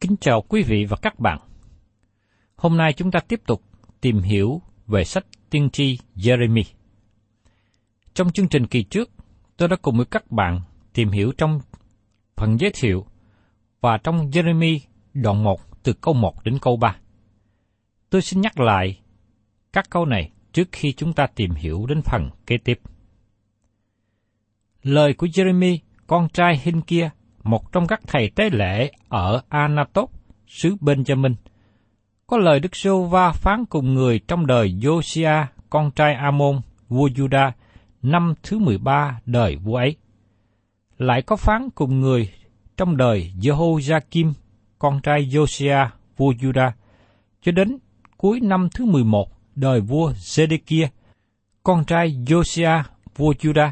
Kính 0.00 0.16
chào 0.20 0.42
quý 0.42 0.62
vị 0.62 0.84
và 0.84 0.96
các 1.02 1.20
bạn. 1.20 1.38
Hôm 2.56 2.76
nay 2.76 2.92
chúng 2.92 3.10
ta 3.10 3.20
tiếp 3.28 3.40
tục 3.46 3.62
tìm 4.00 4.18
hiểu 4.18 4.62
về 4.86 5.04
sách 5.04 5.26
tiên 5.50 5.70
tri 5.70 5.98
Jeremy. 6.16 6.62
Trong 8.14 8.32
chương 8.32 8.48
trình 8.48 8.66
kỳ 8.66 8.82
trước, 8.82 9.10
tôi 9.56 9.68
đã 9.68 9.76
cùng 9.82 9.96
với 9.96 10.06
các 10.06 10.30
bạn 10.30 10.60
tìm 10.92 11.10
hiểu 11.10 11.32
trong 11.38 11.60
phần 12.36 12.56
giới 12.60 12.70
thiệu 12.74 13.06
và 13.80 13.98
trong 13.98 14.30
Jeremy 14.30 14.78
đoạn 15.14 15.44
1 15.44 15.82
từ 15.82 15.92
câu 15.92 16.14
1 16.14 16.44
đến 16.44 16.58
câu 16.62 16.76
3. 16.76 16.96
Tôi 18.10 18.22
xin 18.22 18.40
nhắc 18.40 18.60
lại 18.60 19.00
các 19.72 19.90
câu 19.90 20.04
này 20.06 20.30
trước 20.52 20.68
khi 20.72 20.92
chúng 20.92 21.12
ta 21.12 21.26
tìm 21.26 21.50
hiểu 21.50 21.86
đến 21.86 22.02
phần 22.02 22.30
kế 22.46 22.56
tiếp. 22.64 22.80
Lời 24.82 25.14
của 25.14 25.26
Jeremy, 25.26 25.78
con 26.06 26.28
trai 26.28 26.60
Hin 26.62 26.80
kia, 26.80 27.10
một 27.46 27.72
trong 27.72 27.86
các 27.86 28.00
thầy 28.06 28.30
tế 28.30 28.50
lễ 28.50 28.92
ở 29.08 29.42
Anatot, 29.48 30.10
xứ 30.46 30.76
Benjamin, 30.80 31.34
có 32.26 32.36
lời 32.36 32.60
Đức 32.60 32.76
Sô 32.76 33.02
Va 33.02 33.32
phán 33.32 33.64
cùng 33.64 33.94
người 33.94 34.20
trong 34.28 34.46
đời 34.46 34.74
Josiah, 34.80 35.44
con 35.70 35.90
trai 35.90 36.14
Amon, 36.14 36.60
vua 36.88 37.08
Juda, 37.08 37.50
năm 38.02 38.34
thứ 38.42 38.58
13 38.58 39.20
đời 39.26 39.56
vua 39.56 39.76
ấy. 39.76 39.96
Lại 40.98 41.22
có 41.22 41.36
phán 41.36 41.70
cùng 41.74 42.00
người 42.00 42.32
trong 42.76 42.96
đời 42.96 43.32
Jehoiakim, 43.40 44.32
con 44.78 45.00
trai 45.00 45.26
Josiah, 45.26 45.88
vua 46.16 46.32
Juda, 46.32 46.70
cho 47.42 47.52
đến 47.52 47.78
cuối 48.16 48.40
năm 48.40 48.68
thứ 48.74 48.84
11 48.84 49.28
đời 49.54 49.80
vua 49.80 50.12
Zedekia, 50.12 50.86
con 51.62 51.84
trai 51.84 52.16
Josiah, 52.26 52.82
vua 53.16 53.32
Juda, 53.32 53.70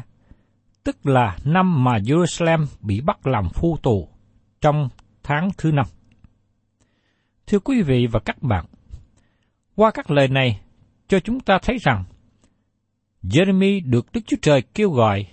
tức 0.85 1.05
là 1.05 1.37
năm 1.43 1.83
mà 1.83 1.97
Jerusalem 1.97 2.65
bị 2.81 3.01
bắt 3.01 3.27
làm 3.27 3.49
phu 3.49 3.77
tù 3.77 4.09
trong 4.61 4.89
tháng 5.23 5.49
thứ 5.57 5.71
năm. 5.71 5.85
Thưa 7.47 7.59
quý 7.59 7.81
vị 7.81 8.07
và 8.07 8.19
các 8.19 8.43
bạn, 8.43 8.65
qua 9.75 9.91
các 9.91 10.11
lời 10.11 10.27
này 10.27 10.61
cho 11.07 11.19
chúng 11.19 11.39
ta 11.39 11.59
thấy 11.61 11.77
rằng 11.81 12.03
Jeremy 13.23 13.89
được 13.89 14.11
Đức 14.13 14.21
Chúa 14.27 14.37
Trời 14.41 14.61
kêu 14.61 14.89
gọi 14.89 15.25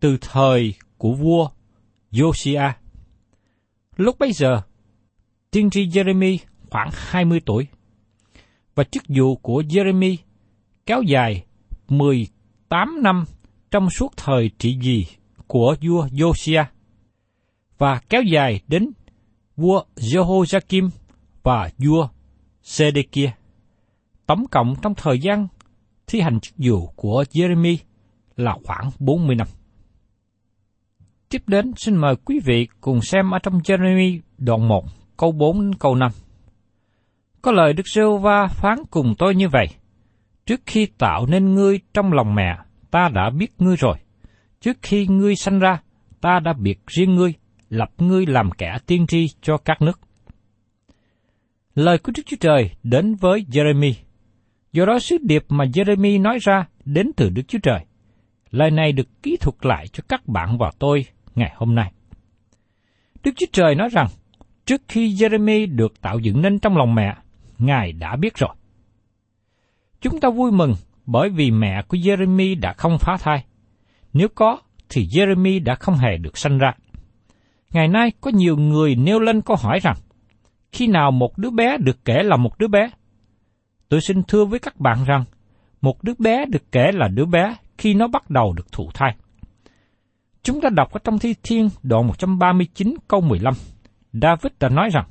từ 0.00 0.16
thời 0.20 0.74
của 0.98 1.12
vua 1.12 1.48
Josiah. 2.12 2.72
Lúc 3.96 4.18
bấy 4.18 4.32
giờ, 4.32 4.60
tiên 5.50 5.70
tri 5.70 5.86
Jeremy 5.86 6.38
khoảng 6.70 6.90
20 6.92 7.40
tuổi, 7.46 7.66
và 8.74 8.84
chức 8.84 9.02
vụ 9.08 9.36
của 9.36 9.62
Jeremy 9.62 10.16
kéo 10.86 11.02
dài 11.02 11.44
18 11.88 13.02
năm 13.02 13.24
trong 13.74 13.90
suốt 13.90 14.16
thời 14.16 14.50
trị 14.58 14.78
vì 14.82 15.06
của 15.46 15.76
vua 15.82 16.06
Josiah 16.06 16.64
và 17.78 18.00
kéo 18.08 18.22
dài 18.22 18.60
đến 18.68 18.90
vua 19.56 19.82
Jehoiakim 19.96 20.90
và 21.42 21.70
vua 21.78 22.08
Sedekia. 22.62 23.30
Tổng 24.26 24.44
cộng 24.50 24.74
trong 24.82 24.94
thời 24.94 25.18
gian 25.18 25.48
thi 26.06 26.20
hành 26.20 26.40
chức 26.40 26.54
vụ 26.58 26.86
của 26.96 27.24
Jeremy 27.32 27.76
là 28.36 28.56
khoảng 28.64 28.90
40 28.98 29.36
năm. 29.36 29.46
Tiếp 31.28 31.42
đến 31.46 31.72
xin 31.76 31.96
mời 31.96 32.16
quý 32.16 32.40
vị 32.44 32.68
cùng 32.80 33.02
xem 33.02 33.30
ở 33.30 33.38
trong 33.38 33.58
Jeremy 33.58 34.20
đoạn 34.38 34.68
1 34.68 34.84
câu 35.16 35.32
4 35.32 35.60
đến 35.60 35.74
câu 35.74 35.94
5. 35.94 36.12
Có 37.42 37.52
lời 37.52 37.72
Đức 37.72 37.88
Sêu 37.88 38.18
Va 38.18 38.46
phán 38.46 38.78
cùng 38.90 39.14
tôi 39.18 39.34
như 39.34 39.48
vậy. 39.48 39.66
Trước 40.46 40.60
khi 40.66 40.86
tạo 40.86 41.26
nên 41.26 41.54
ngươi 41.54 41.80
trong 41.94 42.12
lòng 42.12 42.34
mẹ, 42.34 42.56
ta 42.94 43.08
đã 43.08 43.30
biết 43.30 43.52
ngươi 43.58 43.76
rồi. 43.76 43.96
Trước 44.60 44.76
khi 44.82 45.06
ngươi 45.06 45.36
sanh 45.36 45.58
ra, 45.58 45.82
ta 46.20 46.40
đã 46.40 46.52
biệt 46.52 46.78
riêng 46.86 47.14
ngươi, 47.14 47.34
lập 47.68 47.90
ngươi 47.98 48.26
làm 48.26 48.50
kẻ 48.50 48.78
tiên 48.86 49.06
tri 49.06 49.28
cho 49.42 49.56
các 49.56 49.82
nước. 49.82 50.00
Lời 51.74 51.98
của 51.98 52.12
Đức 52.16 52.22
Chúa 52.26 52.36
Trời 52.40 52.70
đến 52.82 53.14
với 53.14 53.46
Jeremy. 53.50 53.92
Do 54.72 54.86
đó 54.86 54.98
sứ 54.98 55.16
điệp 55.22 55.44
mà 55.48 55.64
Jeremy 55.64 56.22
nói 56.22 56.38
ra 56.42 56.66
đến 56.84 57.10
từ 57.16 57.30
Đức 57.30 57.42
Chúa 57.48 57.58
Trời. 57.62 57.84
Lời 58.50 58.70
này 58.70 58.92
được 58.92 59.22
kỹ 59.22 59.36
thuật 59.40 59.56
lại 59.62 59.86
cho 59.88 60.02
các 60.08 60.28
bạn 60.28 60.58
và 60.58 60.70
tôi 60.78 61.04
ngày 61.34 61.52
hôm 61.56 61.74
nay. 61.74 61.92
Đức 63.24 63.30
Chúa 63.36 63.46
Trời 63.52 63.74
nói 63.74 63.88
rằng, 63.92 64.06
trước 64.66 64.82
khi 64.88 65.14
Jeremy 65.14 65.76
được 65.76 66.00
tạo 66.00 66.18
dựng 66.18 66.42
nên 66.42 66.58
trong 66.58 66.76
lòng 66.76 66.94
mẹ, 66.94 67.16
Ngài 67.58 67.92
đã 67.92 68.16
biết 68.16 68.36
rồi. 68.36 68.54
Chúng 70.00 70.20
ta 70.20 70.30
vui 70.30 70.52
mừng 70.52 70.74
bởi 71.06 71.30
vì 71.30 71.50
mẹ 71.50 71.82
của 71.88 71.96
Jeremy 71.96 72.60
đã 72.60 72.72
không 72.72 72.98
phá 73.00 73.16
thai. 73.20 73.44
Nếu 74.12 74.28
có, 74.34 74.58
thì 74.88 75.06
Jeremy 75.06 75.64
đã 75.64 75.74
không 75.74 75.94
hề 75.94 76.16
được 76.16 76.38
sanh 76.38 76.58
ra. 76.58 76.72
Ngày 77.72 77.88
nay 77.88 78.12
có 78.20 78.30
nhiều 78.34 78.56
người 78.56 78.96
nêu 78.96 79.20
lên 79.20 79.40
câu 79.40 79.56
hỏi 79.56 79.78
rằng, 79.82 79.96
khi 80.72 80.86
nào 80.86 81.10
một 81.10 81.38
đứa 81.38 81.50
bé 81.50 81.76
được 81.78 82.04
kể 82.04 82.22
là 82.22 82.36
một 82.36 82.58
đứa 82.58 82.68
bé? 82.68 82.90
Tôi 83.88 84.00
xin 84.00 84.22
thưa 84.28 84.44
với 84.44 84.58
các 84.58 84.80
bạn 84.80 85.04
rằng, 85.04 85.24
một 85.80 86.02
đứa 86.02 86.12
bé 86.18 86.44
được 86.46 86.72
kể 86.72 86.92
là 86.92 87.08
đứa 87.08 87.24
bé 87.24 87.56
khi 87.78 87.94
nó 87.94 88.08
bắt 88.08 88.30
đầu 88.30 88.52
được 88.52 88.72
thụ 88.72 88.90
thai. 88.94 89.16
Chúng 90.42 90.60
ta 90.60 90.68
đọc 90.68 90.92
ở 90.92 91.00
trong 91.04 91.18
Thi 91.18 91.34
Thiên 91.42 91.68
đoạn 91.82 92.06
139 92.06 92.94
câu 93.08 93.20
15, 93.20 93.54
David 94.12 94.52
đã 94.60 94.68
nói 94.68 94.88
rằng, 94.92 95.06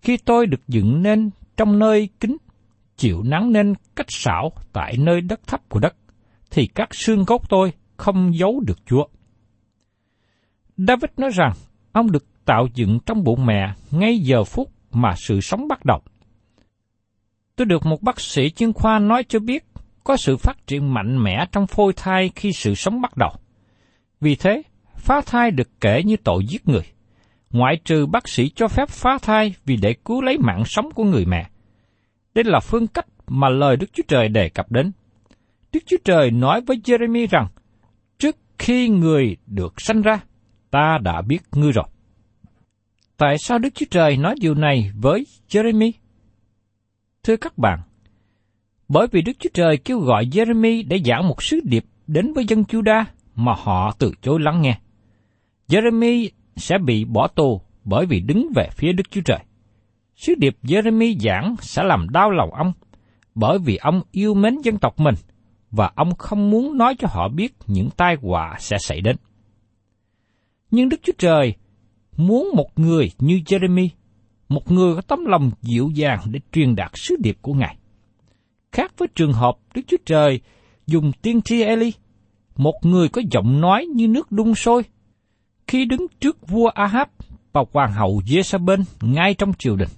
Khi 0.00 0.16
tôi 0.16 0.46
được 0.46 0.68
dựng 0.68 1.02
nên 1.02 1.30
trong 1.56 1.78
nơi 1.78 2.08
kính, 2.20 2.36
chịu 2.96 3.22
nắng 3.22 3.52
nên 3.52 3.74
cách 3.96 4.06
xảo 4.08 4.52
tại 4.72 4.96
nơi 4.98 5.20
đất 5.20 5.40
thấp 5.46 5.60
của 5.68 5.80
đất, 5.80 5.94
thì 6.50 6.66
các 6.66 6.94
xương 6.94 7.24
cốt 7.24 7.42
tôi 7.48 7.72
không 7.96 8.38
giấu 8.38 8.60
được 8.60 8.78
Chúa. 8.86 9.06
David 10.76 11.10
nói 11.16 11.30
rằng, 11.34 11.52
ông 11.92 12.12
được 12.12 12.24
tạo 12.44 12.66
dựng 12.74 12.98
trong 13.06 13.24
bụng 13.24 13.46
mẹ 13.46 13.74
ngay 13.90 14.18
giờ 14.18 14.44
phút 14.44 14.70
mà 14.90 15.14
sự 15.16 15.40
sống 15.40 15.68
bắt 15.68 15.84
đầu. 15.84 16.02
Tôi 17.56 17.66
được 17.66 17.86
một 17.86 18.02
bác 18.02 18.20
sĩ 18.20 18.50
chuyên 18.50 18.72
khoa 18.72 18.98
nói 18.98 19.24
cho 19.28 19.38
biết 19.38 19.64
có 20.04 20.16
sự 20.16 20.36
phát 20.36 20.66
triển 20.66 20.94
mạnh 20.94 21.24
mẽ 21.24 21.46
trong 21.52 21.66
phôi 21.66 21.92
thai 21.92 22.30
khi 22.34 22.52
sự 22.52 22.74
sống 22.74 23.00
bắt 23.00 23.16
đầu. 23.16 23.30
Vì 24.20 24.34
thế, 24.34 24.62
phá 24.96 25.20
thai 25.26 25.50
được 25.50 25.80
kể 25.80 26.02
như 26.04 26.16
tội 26.24 26.44
giết 26.48 26.68
người. 26.68 26.82
Ngoại 27.50 27.80
trừ 27.84 28.06
bác 28.06 28.28
sĩ 28.28 28.50
cho 28.54 28.68
phép 28.68 28.88
phá 28.88 29.18
thai 29.22 29.54
vì 29.64 29.76
để 29.76 29.94
cứu 30.04 30.22
lấy 30.22 30.38
mạng 30.38 30.62
sống 30.66 30.90
của 30.94 31.04
người 31.04 31.24
mẹ. 31.24 31.50
Đây 32.34 32.44
là 32.44 32.60
phương 32.60 32.86
cách 32.86 33.06
mà 33.26 33.48
lời 33.48 33.76
Đức 33.76 33.92
Chúa 33.92 34.02
Trời 34.08 34.28
đề 34.28 34.48
cập 34.48 34.72
đến. 34.72 34.92
Đức 35.72 35.80
Chúa 35.86 35.96
Trời 36.04 36.30
nói 36.30 36.60
với 36.60 36.76
Jeremy 36.76 37.26
rằng, 37.30 37.46
trước 38.18 38.36
khi 38.58 38.88
người 38.88 39.36
được 39.46 39.74
sanh 39.78 40.02
ra, 40.02 40.20
ta 40.70 40.98
đã 41.02 41.22
biết 41.22 41.38
ngươi 41.52 41.72
rồi. 41.72 41.84
Tại 43.16 43.38
sao 43.38 43.58
Đức 43.58 43.74
Chúa 43.74 43.86
Trời 43.90 44.16
nói 44.16 44.34
điều 44.40 44.54
này 44.54 44.90
với 44.94 45.26
Jeremy? 45.48 45.92
Thưa 47.22 47.36
các 47.36 47.58
bạn, 47.58 47.78
bởi 48.88 49.06
vì 49.12 49.22
Đức 49.22 49.32
Chúa 49.38 49.50
Trời 49.54 49.76
kêu 49.76 49.98
gọi 49.98 50.24
Jeremy 50.24 50.88
để 50.88 50.98
giảng 51.04 51.28
một 51.28 51.42
sứ 51.42 51.60
điệp 51.64 51.84
đến 52.06 52.32
với 52.32 52.44
dân 52.48 52.62
Juda 52.62 53.04
mà 53.34 53.52
họ 53.58 53.96
từ 53.98 54.12
chối 54.22 54.40
lắng 54.40 54.62
nghe. 54.62 54.78
Jeremy 55.68 56.28
sẽ 56.56 56.78
bị 56.78 57.04
bỏ 57.04 57.28
tù 57.28 57.60
bởi 57.84 58.06
vì 58.06 58.20
đứng 58.20 58.48
về 58.56 58.68
phía 58.72 58.92
Đức 58.92 59.10
Chúa 59.10 59.20
Trời. 59.24 59.38
Sứ 60.22 60.34
điệp 60.34 60.56
Jeremy 60.62 61.18
giảng 61.18 61.56
sẽ 61.60 61.82
làm 61.82 62.06
đau 62.10 62.30
lòng 62.30 62.54
ông, 62.54 62.72
bởi 63.34 63.58
vì 63.58 63.76
ông 63.76 64.02
yêu 64.12 64.34
mến 64.34 64.60
dân 64.64 64.78
tộc 64.78 65.00
mình 65.00 65.14
và 65.70 65.90
ông 65.94 66.14
không 66.14 66.50
muốn 66.50 66.78
nói 66.78 66.94
cho 66.98 67.08
họ 67.10 67.28
biết 67.28 67.54
những 67.66 67.88
tai 67.96 68.16
họa 68.22 68.56
sẽ 68.58 68.76
xảy 68.80 69.00
đến. 69.00 69.16
Nhưng 70.70 70.88
Đức 70.88 71.00
Chúa 71.02 71.12
Trời 71.18 71.54
muốn 72.16 72.50
một 72.54 72.78
người 72.78 73.10
như 73.18 73.40
Jeremy, 73.46 73.88
một 74.48 74.70
người 74.70 74.94
có 74.94 75.00
tấm 75.00 75.24
lòng 75.24 75.50
dịu 75.62 75.90
dàng 75.94 76.20
để 76.30 76.40
truyền 76.52 76.74
đạt 76.74 76.90
sứ 76.94 77.16
điệp 77.20 77.36
của 77.42 77.54
Ngài. 77.54 77.76
Khác 78.72 78.92
với 78.98 79.08
trường 79.14 79.32
hợp 79.32 79.58
Đức 79.74 79.82
Chúa 79.86 79.96
Trời 80.06 80.40
dùng 80.86 81.12
tiên 81.22 81.42
tri 81.42 81.62
Eli, 81.62 81.92
một 82.56 82.74
người 82.82 83.08
có 83.08 83.22
giọng 83.30 83.60
nói 83.60 83.86
như 83.86 84.08
nước 84.08 84.32
đun 84.32 84.54
sôi, 84.54 84.82
khi 85.66 85.84
đứng 85.84 86.06
trước 86.20 86.48
vua 86.48 86.68
Ahab 86.68 87.08
và 87.52 87.64
hoàng 87.72 87.92
hậu 87.92 88.20
Jezabel 88.26 88.84
ngay 89.00 89.34
trong 89.34 89.52
triều 89.58 89.76
đình. 89.76 89.88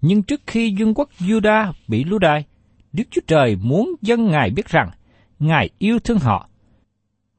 Nhưng 0.00 0.22
trước 0.22 0.40
khi 0.46 0.76
vương 0.78 0.94
quốc 0.94 1.08
Juda 1.18 1.72
bị 1.88 2.04
lưu 2.04 2.18
đày, 2.18 2.44
Đức 2.92 3.04
Chúa 3.10 3.20
Trời 3.26 3.56
muốn 3.56 3.94
dân 4.02 4.26
Ngài 4.26 4.50
biết 4.50 4.68
rằng 4.68 4.90
Ngài 5.38 5.70
yêu 5.78 5.98
thương 5.98 6.18
họ. 6.18 6.48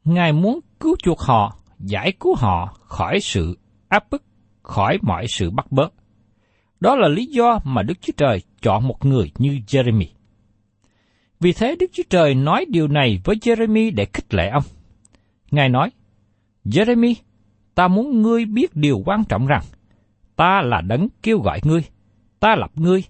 Ngài 0.03 0.33
muốn 0.33 0.59
cứu 0.79 0.95
chuộc 1.03 1.19
họ, 1.19 1.57
giải 1.79 2.13
cứu 2.19 2.35
họ 2.35 2.77
khỏi 2.81 3.19
sự 3.19 3.57
áp 3.87 4.11
bức, 4.11 4.23
khỏi 4.63 4.97
mọi 5.01 5.25
sự 5.27 5.51
bắt 5.51 5.71
bớ. 5.71 5.87
Đó 6.79 6.95
là 6.95 7.07
lý 7.07 7.25
do 7.25 7.59
mà 7.63 7.83
Đức 7.83 8.01
Chúa 8.01 8.13
Trời 8.17 8.41
chọn 8.61 8.87
một 8.87 9.05
người 9.05 9.31
như 9.37 9.59
Jeremy. 9.67 10.05
Vì 11.39 11.53
thế 11.53 11.75
Đức 11.79 11.87
Chúa 11.93 12.03
Trời 12.09 12.35
nói 12.35 12.65
điều 12.69 12.87
này 12.87 13.21
với 13.23 13.35
Jeremy 13.35 13.95
để 13.95 14.05
khích 14.13 14.33
lệ 14.33 14.49
ông. 14.49 14.63
Ngài 15.51 15.69
nói, 15.69 15.91
Jeremy, 16.65 17.13
ta 17.75 17.87
muốn 17.87 18.21
ngươi 18.21 18.45
biết 18.45 18.75
điều 18.75 19.01
quan 19.05 19.23
trọng 19.23 19.47
rằng, 19.47 19.63
ta 20.35 20.61
là 20.61 20.81
đấng 20.81 21.07
kêu 21.23 21.39
gọi 21.39 21.59
ngươi, 21.63 21.83
ta 22.41 22.55
lập 22.55 22.71
ngươi, 22.75 23.03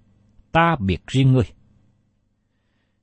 ta 0.52 0.76
biệt 0.80 1.02
riêng 1.08 1.34
ngươi. 1.34 1.44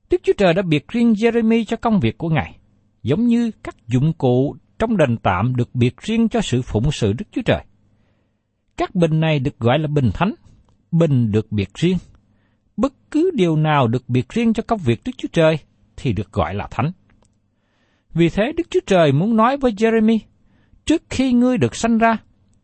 Đức 0.09 0.21
Chúa 0.23 0.33
Trời 0.37 0.53
đã 0.53 0.61
biệt 0.61 0.87
riêng 0.87 1.13
Jeremy 1.13 1.63
cho 1.63 1.77
công 1.77 1.99
việc 1.99 2.17
của 2.17 2.29
Ngài, 2.29 2.57
giống 3.03 3.27
như 3.27 3.51
các 3.63 3.75
dụng 3.87 4.13
cụ 4.13 4.55
trong 4.79 4.97
đền 4.97 5.17
tạm 5.17 5.55
được 5.55 5.75
biệt 5.75 5.97
riêng 6.01 6.29
cho 6.29 6.41
sự 6.41 6.61
phụng 6.61 6.91
sự 6.91 7.13
Đức 7.13 7.25
Chúa 7.31 7.41
Trời. 7.41 7.63
Các 8.77 8.95
bình 8.95 9.19
này 9.19 9.39
được 9.39 9.59
gọi 9.59 9.79
là 9.79 9.87
bình 9.87 10.09
thánh, 10.13 10.33
bình 10.91 11.31
được 11.31 11.51
biệt 11.51 11.69
riêng. 11.73 11.97
Bất 12.77 12.93
cứ 13.11 13.31
điều 13.33 13.55
nào 13.55 13.87
được 13.87 14.09
biệt 14.09 14.29
riêng 14.29 14.53
cho 14.53 14.63
công 14.67 14.79
việc 14.79 15.01
Đức 15.05 15.11
Chúa 15.17 15.27
Trời 15.31 15.57
thì 15.97 16.13
được 16.13 16.31
gọi 16.31 16.55
là 16.55 16.67
thánh. 16.71 16.91
Vì 18.13 18.29
thế 18.29 18.51
Đức 18.57 18.67
Chúa 18.69 18.79
Trời 18.85 19.11
muốn 19.11 19.35
nói 19.35 19.57
với 19.57 19.71
Jeremy, 19.71 20.19
trước 20.85 21.03
khi 21.09 21.33
ngươi 21.33 21.57
được 21.57 21.75
sanh 21.75 21.97
ra, 21.97 22.17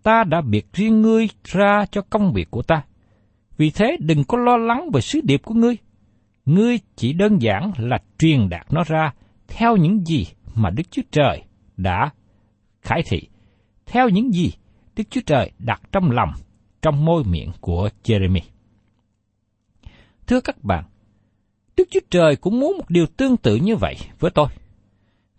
ta 0.04 0.24
đã 0.24 0.42
biệt 0.42 0.74
riêng 0.74 1.02
ngươi 1.02 1.30
ra 1.44 1.86
cho 1.92 2.02
công 2.02 2.34
việc 2.34 2.52
của 2.52 2.62
ta. 2.62 2.84
Vì 3.58 3.70
thế 3.70 3.98
đừng 4.00 4.24
có 4.24 4.38
lo 4.38 4.58
lắng 4.58 4.90
về 4.94 5.02
sứ 5.02 5.20
điệp 5.24 5.42
của 5.46 5.54
ngươi. 5.54 5.78
Ngươi 6.46 6.80
chỉ 6.96 7.14
đơn 7.14 7.42
giản 7.42 7.72
là 7.78 7.98
truyền 8.20 8.50
đạt 8.50 8.74
nó 8.74 8.84
ra 8.84 9.14
theo 9.48 9.76
những 9.76 10.06
gì 10.06 10.26
mà 10.56 10.70
Đức 10.70 10.84
Chúa 10.92 11.02
Trời 11.12 11.44
đã 11.78 12.10
khải 12.82 13.04
thị, 13.04 13.28
theo 13.86 14.10
những 14.10 14.34
gì 14.34 14.52
Đức 14.96 15.04
Chúa 15.10 15.22
Trời 15.26 15.52
đặt 15.60 15.82
trong 15.92 16.12
lòng, 16.12 16.34
trong 16.82 17.06
môi 17.06 17.24
miệng 17.24 17.52
của 17.60 17.90
Jeremy. 18.04 18.42
Thưa 20.28 20.42
các 20.42 20.64
bạn, 20.64 20.84
Đức 21.78 21.88
Chúa 21.92 22.00
Trời 22.10 22.36
cũng 22.36 22.60
muốn 22.60 22.78
một 22.78 22.90
điều 22.90 23.06
tương 23.06 23.38
tự 23.38 23.56
như 23.56 23.76
vậy 23.76 23.96
với 24.20 24.32
tôi. 24.32 24.48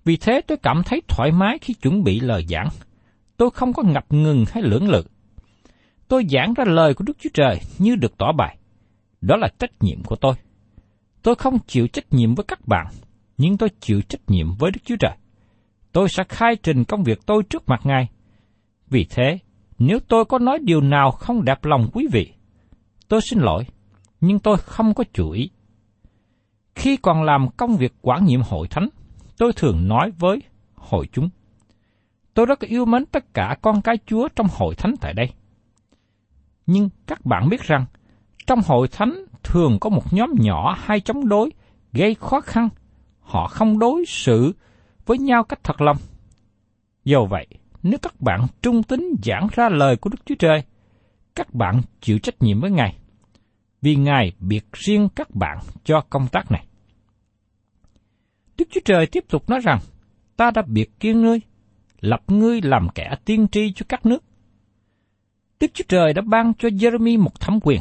Vì 0.04 0.16
thế 0.16 0.40
tôi 0.46 0.58
cảm 0.62 0.82
thấy 0.82 1.02
thoải 1.08 1.32
mái 1.32 1.58
khi 1.58 1.74
chuẩn 1.74 2.04
bị 2.04 2.20
lời 2.20 2.46
giảng. 2.48 2.68
Tôi 3.36 3.50
không 3.50 3.72
có 3.72 3.82
ngập 3.82 4.12
ngừng 4.12 4.44
hay 4.50 4.62
lưỡng 4.62 4.88
lự. 4.88 5.02
Tôi 6.08 6.26
giảng 6.30 6.54
ra 6.54 6.64
lời 6.64 6.94
của 6.94 7.04
Đức 7.04 7.16
Chúa 7.18 7.30
Trời 7.34 7.60
như 7.78 7.96
được 7.96 8.18
tỏ 8.18 8.32
bài. 8.32 8.58
Đó 9.20 9.36
là 9.36 9.48
trách 9.58 9.70
nhiệm 9.80 10.02
của 10.04 10.16
tôi. 10.16 10.34
Tôi 11.22 11.34
không 11.34 11.58
chịu 11.66 11.88
trách 11.88 12.12
nhiệm 12.12 12.34
với 12.34 12.44
các 12.48 12.68
bạn, 12.68 12.86
nhưng 13.38 13.56
tôi 13.56 13.68
chịu 13.80 14.02
trách 14.02 14.20
nhiệm 14.26 14.54
với 14.58 14.70
Đức 14.70 14.80
Chúa 14.84 14.96
Trời. 15.00 15.16
Tôi 15.92 16.08
sẽ 16.08 16.24
khai 16.28 16.56
trình 16.62 16.84
công 16.84 17.02
việc 17.02 17.18
tôi 17.26 17.42
trước 17.42 17.68
mặt 17.68 17.80
Ngài. 17.84 18.08
Vì 18.90 19.06
thế, 19.10 19.38
nếu 19.78 19.98
tôi 20.08 20.24
có 20.24 20.38
nói 20.38 20.58
điều 20.62 20.80
nào 20.80 21.10
không 21.10 21.44
đẹp 21.44 21.64
lòng 21.64 21.88
quý 21.92 22.06
vị, 22.12 22.32
tôi 23.08 23.20
xin 23.20 23.38
lỗi, 23.38 23.64
nhưng 24.20 24.38
tôi 24.38 24.56
không 24.56 24.94
có 24.94 25.04
chủ 25.12 25.30
ý. 25.30 25.50
Khi 26.74 26.96
còn 26.96 27.22
làm 27.22 27.48
công 27.56 27.76
việc 27.76 27.94
quản 28.02 28.24
nhiệm 28.24 28.40
hội 28.42 28.68
thánh, 28.68 28.88
tôi 29.38 29.52
thường 29.52 29.88
nói 29.88 30.10
với 30.18 30.42
hội 30.74 31.08
chúng. 31.12 31.28
Tôi 32.34 32.46
rất 32.46 32.60
yêu 32.60 32.84
mến 32.84 33.06
tất 33.06 33.34
cả 33.34 33.56
con 33.62 33.82
cái 33.82 33.98
Chúa 34.06 34.28
trong 34.28 34.46
hội 34.50 34.74
thánh 34.74 34.94
tại 35.00 35.14
đây. 35.14 35.30
Nhưng 36.66 36.88
các 37.06 37.26
bạn 37.26 37.48
biết 37.48 37.62
rằng, 37.62 37.84
trong 38.46 38.60
hội 38.66 38.88
thánh 38.88 39.24
thường 39.42 39.78
có 39.80 39.90
một 39.90 40.12
nhóm 40.12 40.30
nhỏ 40.38 40.76
hay 40.78 41.00
chống 41.00 41.28
đối, 41.28 41.50
gây 41.92 42.14
khó 42.14 42.40
khăn. 42.40 42.68
Họ 43.20 43.48
không 43.48 43.78
đối 43.78 44.04
xử 44.06 44.52
với 45.06 45.18
nhau 45.18 45.44
cách 45.44 45.60
thật 45.64 45.80
lòng. 45.80 45.96
Do 47.04 47.24
vậy, 47.30 47.46
nếu 47.82 47.98
các 48.02 48.20
bạn 48.20 48.46
trung 48.62 48.82
tín 48.82 49.14
giảng 49.22 49.48
ra 49.52 49.68
lời 49.68 49.96
của 49.96 50.10
Đức 50.10 50.26
Chúa 50.26 50.34
Trời, 50.34 50.62
các 51.34 51.54
bạn 51.54 51.82
chịu 52.00 52.18
trách 52.18 52.42
nhiệm 52.42 52.60
với 52.60 52.70
Ngài, 52.70 52.96
vì 53.82 53.96
Ngài 53.96 54.32
biệt 54.40 54.64
riêng 54.72 55.08
các 55.16 55.34
bạn 55.34 55.58
cho 55.84 56.00
công 56.10 56.28
tác 56.28 56.52
này. 56.52 56.66
Đức 58.58 58.68
Chúa 58.70 58.80
Trời 58.84 59.06
tiếp 59.06 59.24
tục 59.28 59.50
nói 59.50 59.60
rằng, 59.62 59.78
ta 60.36 60.50
đã 60.50 60.62
biệt 60.66 61.00
kiên 61.00 61.20
ngươi, 61.20 61.40
lập 62.00 62.22
ngươi 62.28 62.60
làm 62.62 62.88
kẻ 62.94 63.16
tiên 63.24 63.46
tri 63.52 63.72
cho 63.72 63.86
các 63.88 64.06
nước. 64.06 64.24
Đức 65.60 65.66
Chúa 65.74 65.84
Trời 65.88 66.12
đã 66.12 66.22
ban 66.22 66.52
cho 66.58 66.68
Jeremy 66.68 67.22
một 67.22 67.40
thẩm 67.40 67.60
quyền. 67.62 67.80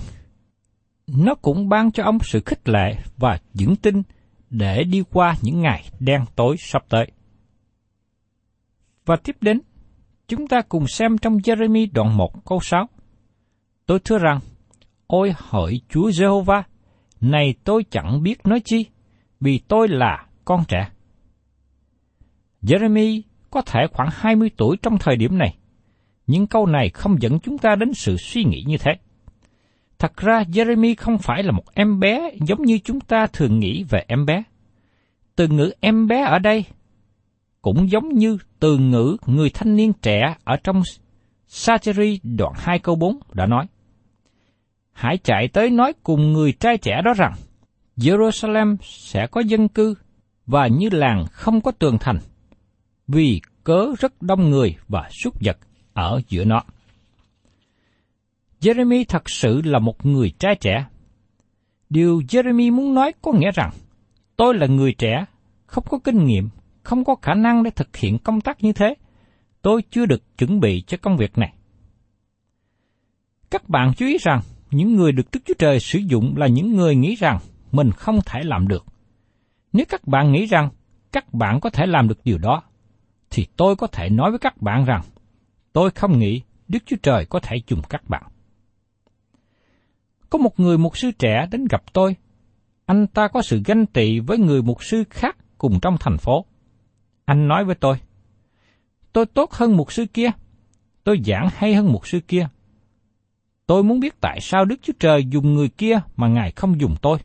Nó 1.07 1.35
cũng 1.35 1.69
ban 1.69 1.91
cho 1.91 2.03
ông 2.03 2.17
sự 2.21 2.41
khích 2.45 2.69
lệ 2.69 2.95
và 3.17 3.39
vững 3.53 3.75
tin 3.75 4.03
để 4.49 4.83
đi 4.83 5.03
qua 5.11 5.35
những 5.41 5.61
ngày 5.61 5.89
đen 5.99 6.21
tối 6.35 6.55
sắp 6.59 6.83
tới. 6.89 7.11
Và 9.05 9.15
tiếp 9.23 9.35
đến, 9.41 9.61
chúng 10.27 10.47
ta 10.47 10.61
cùng 10.69 10.87
xem 10.87 11.17
trong 11.17 11.37
Jeremy 11.37 11.87
đoạn 11.93 12.17
1 12.17 12.45
câu 12.45 12.59
6. 12.61 12.89
Tôi 13.85 13.99
thưa 13.99 14.17
rằng, 14.17 14.39
ôi 15.07 15.33
hỡi 15.37 15.81
Chúa 15.89 16.09
Jehovah, 16.09 16.63
này 17.21 17.53
tôi 17.63 17.85
chẳng 17.91 18.23
biết 18.23 18.47
nói 18.47 18.61
chi, 18.65 18.85
vì 19.39 19.59
tôi 19.67 19.87
là 19.87 20.25
con 20.45 20.63
trẻ. 20.67 20.89
Jeremy 22.61 23.21
có 23.49 23.61
thể 23.61 23.79
khoảng 23.93 24.09
20 24.11 24.49
tuổi 24.57 24.77
trong 24.81 24.97
thời 24.99 25.15
điểm 25.15 25.37
này, 25.37 25.57
nhưng 26.27 26.47
câu 26.47 26.65
này 26.65 26.89
không 26.89 27.21
dẫn 27.21 27.39
chúng 27.39 27.57
ta 27.57 27.75
đến 27.75 27.93
sự 27.93 28.17
suy 28.17 28.43
nghĩ 28.43 28.63
như 28.67 28.77
thế. 28.77 28.91
Thật 29.99 30.17
ra 30.17 30.43
Jeremy 30.43 30.95
không 30.97 31.17
phải 31.17 31.43
là 31.43 31.51
một 31.51 31.73
em 31.73 31.99
bé 31.99 32.31
giống 32.47 32.61
như 32.61 32.79
chúng 32.83 32.99
ta 32.99 33.27
thường 33.27 33.59
nghĩ 33.59 33.83
về 33.83 34.03
em 34.07 34.25
bé. 34.25 34.43
Từ 35.35 35.47
ngữ 35.47 35.71
em 35.79 36.07
bé 36.07 36.21
ở 36.21 36.39
đây 36.39 36.65
cũng 37.61 37.91
giống 37.91 38.13
như 38.13 38.37
từ 38.59 38.77
ngữ 38.77 39.17
người 39.25 39.49
thanh 39.49 39.75
niên 39.75 39.93
trẻ 40.01 40.35
ở 40.43 40.55
trong 40.63 40.81
Sacheri 41.47 42.19
đoạn 42.23 42.53
2 42.55 42.79
câu 42.79 42.95
4 42.95 43.19
đã 43.33 43.45
nói. 43.45 43.65
Hãy 44.91 45.17
chạy 45.17 45.47
tới 45.47 45.69
nói 45.69 45.93
cùng 46.03 46.33
người 46.33 46.51
trai 46.51 46.77
trẻ 46.77 47.01
đó 47.05 47.13
rằng, 47.13 47.33
Jerusalem 47.97 48.77
sẽ 48.81 49.27
có 49.27 49.41
dân 49.41 49.67
cư 49.67 49.95
và 50.45 50.67
như 50.67 50.89
làng 50.91 51.25
không 51.31 51.61
có 51.61 51.71
tường 51.71 51.97
thành, 51.99 52.19
vì 53.07 53.41
cớ 53.63 53.87
rất 53.99 54.21
đông 54.21 54.49
người 54.49 54.75
và 54.87 55.09
súc 55.23 55.33
vật 55.41 55.57
ở 55.95 56.21
giữa 56.29 56.45
nó. 56.45 56.63
Jeremy 58.61 59.05
thật 59.07 59.29
sự 59.29 59.61
là 59.61 59.79
một 59.79 60.05
người 60.05 60.31
trai 60.39 60.55
trẻ. 60.55 60.85
Điều 61.89 62.21
Jeremy 62.21 62.73
muốn 62.73 62.93
nói 62.93 63.13
có 63.21 63.31
nghĩa 63.31 63.51
rằng, 63.51 63.71
tôi 64.37 64.53
là 64.55 64.67
người 64.67 64.93
trẻ, 64.93 65.25
không 65.65 65.83
có 65.89 65.99
kinh 66.03 66.25
nghiệm, 66.25 66.49
không 66.83 67.03
có 67.03 67.15
khả 67.21 67.33
năng 67.33 67.63
để 67.63 67.71
thực 67.71 67.95
hiện 67.95 68.17
công 68.17 68.41
tác 68.41 68.63
như 68.63 68.73
thế. 68.73 68.95
Tôi 69.61 69.81
chưa 69.91 70.05
được 70.05 70.37
chuẩn 70.37 70.59
bị 70.59 70.81
cho 70.87 70.97
công 71.01 71.17
việc 71.17 71.37
này. 71.37 71.53
Các 73.49 73.69
bạn 73.69 73.93
chú 73.97 74.05
ý 74.05 74.17
rằng, 74.21 74.41
những 74.71 74.95
người 74.95 75.11
được 75.11 75.23
Đức 75.31 75.39
Chúa 75.45 75.53
Trời 75.57 75.79
sử 75.79 75.99
dụng 75.99 76.37
là 76.37 76.47
những 76.47 76.75
người 76.75 76.95
nghĩ 76.95 77.15
rằng 77.15 77.39
mình 77.71 77.91
không 77.91 78.19
thể 78.25 78.43
làm 78.43 78.67
được. 78.67 78.85
Nếu 79.73 79.85
các 79.89 80.07
bạn 80.07 80.31
nghĩ 80.31 80.45
rằng 80.45 80.69
các 81.11 81.33
bạn 81.33 81.59
có 81.59 81.69
thể 81.69 81.85
làm 81.85 82.07
được 82.07 82.19
điều 82.23 82.37
đó, 82.37 82.63
thì 83.29 83.45
tôi 83.57 83.75
có 83.75 83.87
thể 83.87 84.09
nói 84.09 84.31
với 84.31 84.39
các 84.39 84.61
bạn 84.61 84.85
rằng, 84.85 85.01
tôi 85.75 85.91
không 85.91 86.19
nghĩ 86.19 86.41
Đức 86.67 86.79
Chúa 86.85 86.95
Trời 87.03 87.25
có 87.25 87.39
thể 87.39 87.55
dùng 87.67 87.81
các 87.89 88.09
bạn. 88.09 88.23
Có 90.29 90.37
một 90.37 90.59
người 90.59 90.77
mục 90.77 90.97
sư 90.97 91.11
trẻ 91.19 91.47
đến 91.51 91.65
gặp 91.69 91.93
tôi. 91.93 92.15
Anh 92.85 93.07
ta 93.07 93.27
có 93.27 93.41
sự 93.41 93.61
ganh 93.65 93.85
tị 93.85 94.19
với 94.19 94.37
người 94.37 94.61
mục 94.61 94.83
sư 94.83 95.03
khác 95.09 95.37
cùng 95.57 95.79
trong 95.81 95.97
thành 95.99 96.17
phố. 96.17 96.45
Anh 97.25 97.47
nói 97.47 97.65
với 97.65 97.75
tôi, 97.75 97.97
tôi 99.13 99.25
tốt 99.25 99.51
hơn 99.51 99.77
mục 99.77 99.91
sư 99.91 100.05
kia, 100.13 100.31
tôi 101.03 101.21
giảng 101.25 101.49
hay 101.55 101.75
hơn 101.75 101.91
mục 101.91 102.07
sư 102.07 102.19
kia. 102.27 102.47
Tôi 103.67 103.83
muốn 103.83 103.99
biết 103.99 104.21
tại 104.21 104.41
sao 104.41 104.65
Đức 104.65 104.75
Chúa 104.81 104.93
Trời 104.99 105.25
dùng 105.25 105.53
người 105.53 105.69
kia 105.69 105.99
mà 106.15 106.27
Ngài 106.27 106.51
không 106.51 106.79
dùng 106.81 106.95
tôi. 107.01 107.17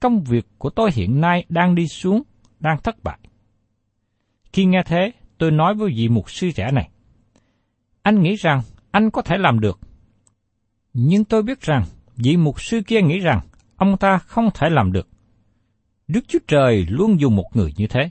Công 0.00 0.24
việc 0.24 0.46
của 0.58 0.70
tôi 0.70 0.90
hiện 0.94 1.20
nay 1.20 1.44
đang 1.48 1.74
đi 1.74 1.88
xuống, 1.88 2.22
đang 2.60 2.80
thất 2.80 3.02
bại. 3.02 3.18
Khi 4.52 4.64
nghe 4.64 4.82
thế, 4.86 5.12
tôi 5.38 5.50
nói 5.50 5.74
với 5.74 5.92
vị 5.96 6.08
mục 6.08 6.30
sư 6.30 6.50
trẻ 6.54 6.70
này, 6.70 6.90
anh 8.06 8.22
nghĩ 8.22 8.34
rằng 8.34 8.62
anh 8.90 9.10
có 9.10 9.22
thể 9.22 9.38
làm 9.38 9.60
được. 9.60 9.78
Nhưng 10.92 11.24
tôi 11.24 11.42
biết 11.42 11.60
rằng 11.60 11.84
vị 12.16 12.36
mục 12.36 12.60
sư 12.60 12.80
kia 12.86 13.02
nghĩ 13.02 13.18
rằng 13.20 13.40
ông 13.76 13.96
ta 13.96 14.18
không 14.18 14.50
thể 14.54 14.70
làm 14.70 14.92
được. 14.92 15.08
Đức 16.08 16.20
Chúa 16.28 16.38
Trời 16.48 16.86
luôn 16.88 17.20
dùng 17.20 17.36
một 17.36 17.50
người 17.54 17.74
như 17.76 17.86
thế. 17.86 18.10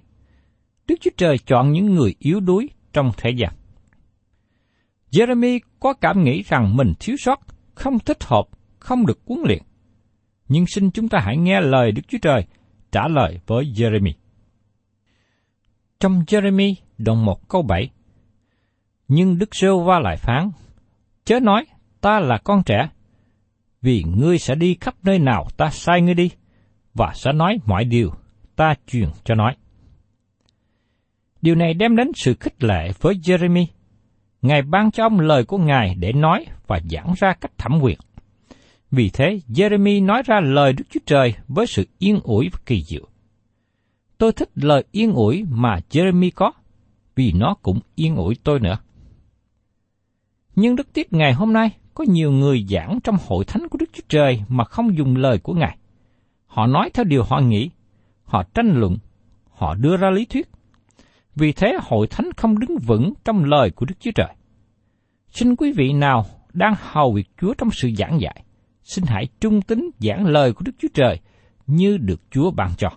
Đức 0.87 0.95
Chúa 1.01 1.11
Trời 1.17 1.37
chọn 1.37 1.71
những 1.71 1.95
người 1.95 2.15
yếu 2.19 2.39
đuối 2.39 2.69
trong 2.93 3.11
thế 3.17 3.29
gian. 3.29 3.53
Jeremy 5.11 5.59
có 5.79 5.93
cảm 5.93 6.23
nghĩ 6.23 6.43
rằng 6.43 6.77
mình 6.77 6.93
thiếu 6.99 7.15
sót, 7.19 7.39
không 7.75 7.99
thích 7.99 8.23
hợp, 8.23 8.45
không 8.79 9.05
được 9.05 9.19
huấn 9.25 9.39
luyện. 9.45 9.63
Nhưng 10.47 10.67
xin 10.67 10.91
chúng 10.91 11.09
ta 11.09 11.19
hãy 11.19 11.37
nghe 11.37 11.61
lời 11.61 11.91
Đức 11.91 12.01
Chúa 12.07 12.19
Trời 12.21 12.45
trả 12.91 13.07
lời 13.07 13.39
với 13.47 13.65
Jeremy. 13.65 14.13
Trong 15.99 16.23
Jeremy 16.27 16.73
đoạn 16.97 17.25
1 17.25 17.49
câu 17.49 17.61
7 17.61 17.89
nhưng 19.07 19.38
Đức 19.38 19.55
Sêu 19.55 19.79
Va 19.79 20.00
lại 20.00 20.17
phán, 20.17 20.51
Chớ 21.25 21.39
nói, 21.39 21.65
ta 22.01 22.19
là 22.19 22.38
con 22.43 22.63
trẻ, 22.63 22.89
vì 23.81 24.03
ngươi 24.17 24.38
sẽ 24.38 24.55
đi 24.55 24.77
khắp 24.81 24.95
nơi 25.03 25.19
nào 25.19 25.47
ta 25.57 25.69
sai 25.69 26.01
ngươi 26.01 26.13
đi, 26.13 26.29
và 26.93 27.12
sẽ 27.15 27.31
nói 27.33 27.57
mọi 27.65 27.85
điều 27.85 28.12
ta 28.55 28.74
truyền 28.88 29.09
cho 29.24 29.35
nói. 29.35 29.55
Điều 31.41 31.55
này 31.55 31.74
đem 31.74 31.95
đến 31.95 32.12
sự 32.15 32.35
khích 32.39 32.63
lệ 32.63 32.91
với 33.01 33.15
Jeremy. 33.15 33.65
Ngài 34.41 34.62
ban 34.62 34.91
cho 34.91 35.03
ông 35.03 35.19
lời 35.19 35.45
của 35.45 35.57
Ngài 35.57 35.95
để 35.95 36.13
nói 36.13 36.45
và 36.67 36.79
giảng 36.89 37.13
ra 37.17 37.33
cách 37.33 37.51
thẩm 37.57 37.79
quyền. 37.81 37.97
Vì 38.91 39.09
thế, 39.09 39.39
Jeremy 39.47 40.05
nói 40.05 40.24
ra 40.25 40.39
lời 40.39 40.74
Đức 40.74 40.83
Chúa 40.89 41.00
Trời 41.05 41.33
với 41.47 41.67
sự 41.67 41.88
yên 42.00 42.19
ủi 42.24 42.50
và 42.53 42.59
kỳ 42.65 42.83
diệu. 42.83 43.07
Tôi 44.17 44.33
thích 44.33 44.50
lời 44.55 44.83
yên 44.91 45.13
ủi 45.13 45.43
mà 45.50 45.79
Jeremy 45.89 46.31
có, 46.35 46.51
vì 47.15 47.31
nó 47.31 47.55
cũng 47.62 47.79
yên 47.95 48.15
ủi 48.15 48.35
tôi 48.43 48.59
nữa. 48.59 48.77
Nhưng 50.55 50.75
rất 50.75 50.88
tiếc 50.93 51.13
ngày 51.13 51.33
hôm 51.33 51.53
nay, 51.53 51.77
có 51.93 52.05
nhiều 52.07 52.31
người 52.31 52.65
giảng 52.69 53.00
trong 53.03 53.15
hội 53.27 53.45
thánh 53.45 53.67
của 53.67 53.77
Đức 53.77 53.89
Chúa 53.93 54.03
Trời 54.09 54.43
mà 54.47 54.63
không 54.63 54.97
dùng 54.97 55.15
lời 55.15 55.39
của 55.39 55.53
Ngài. 55.53 55.77
Họ 56.45 56.67
nói 56.67 56.89
theo 56.93 57.03
điều 57.03 57.24
họ 57.24 57.39
nghĩ, 57.39 57.69
họ 58.24 58.43
tranh 58.43 58.79
luận, 58.79 58.97
họ 59.50 59.75
đưa 59.75 59.97
ra 59.97 60.09
lý 60.09 60.25
thuyết. 60.25 60.50
Vì 61.35 61.51
thế 61.51 61.77
hội 61.81 62.07
thánh 62.07 62.29
không 62.38 62.59
đứng 62.59 62.77
vững 62.77 63.13
trong 63.25 63.43
lời 63.43 63.71
của 63.71 63.85
Đức 63.85 63.95
Chúa 64.00 64.12
Trời. 64.15 64.35
Xin 65.29 65.55
quý 65.55 65.71
vị 65.71 65.93
nào 65.93 66.25
đang 66.53 66.74
hầu 66.79 67.12
việc 67.12 67.29
Chúa 67.41 67.53
trong 67.53 67.71
sự 67.71 67.91
giảng 67.97 68.21
dạy, 68.21 68.43
xin 68.83 69.05
hãy 69.07 69.27
trung 69.41 69.62
tín 69.62 69.89
giảng 70.00 70.25
lời 70.25 70.53
của 70.53 70.63
Đức 70.65 70.71
Chúa 70.79 70.88
Trời 70.93 71.19
như 71.67 71.97
được 71.97 72.21
Chúa 72.31 72.51
ban 72.51 72.71
cho. 72.77 72.89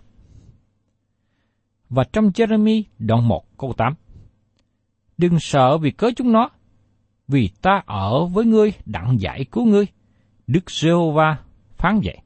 Và 1.90 2.04
trong 2.12 2.30
Jeremy 2.30 2.82
đoạn 2.98 3.28
1 3.28 3.58
câu 3.58 3.72
8 3.76 3.94
Đừng 5.18 5.40
sợ 5.40 5.78
vì 5.78 5.90
cớ 5.90 6.10
chúng 6.16 6.32
nó, 6.32 6.50
vì 7.28 7.50
ta 7.62 7.82
ở 7.86 8.24
với 8.24 8.44
ngươi, 8.44 8.72
đặng 8.86 9.20
giải 9.20 9.44
cứu 9.44 9.64
ngươi. 9.64 9.86
Đức 10.46 10.70
giê 10.70 10.90
va 11.14 11.36
phán 11.76 12.00
vậy. 12.04 12.18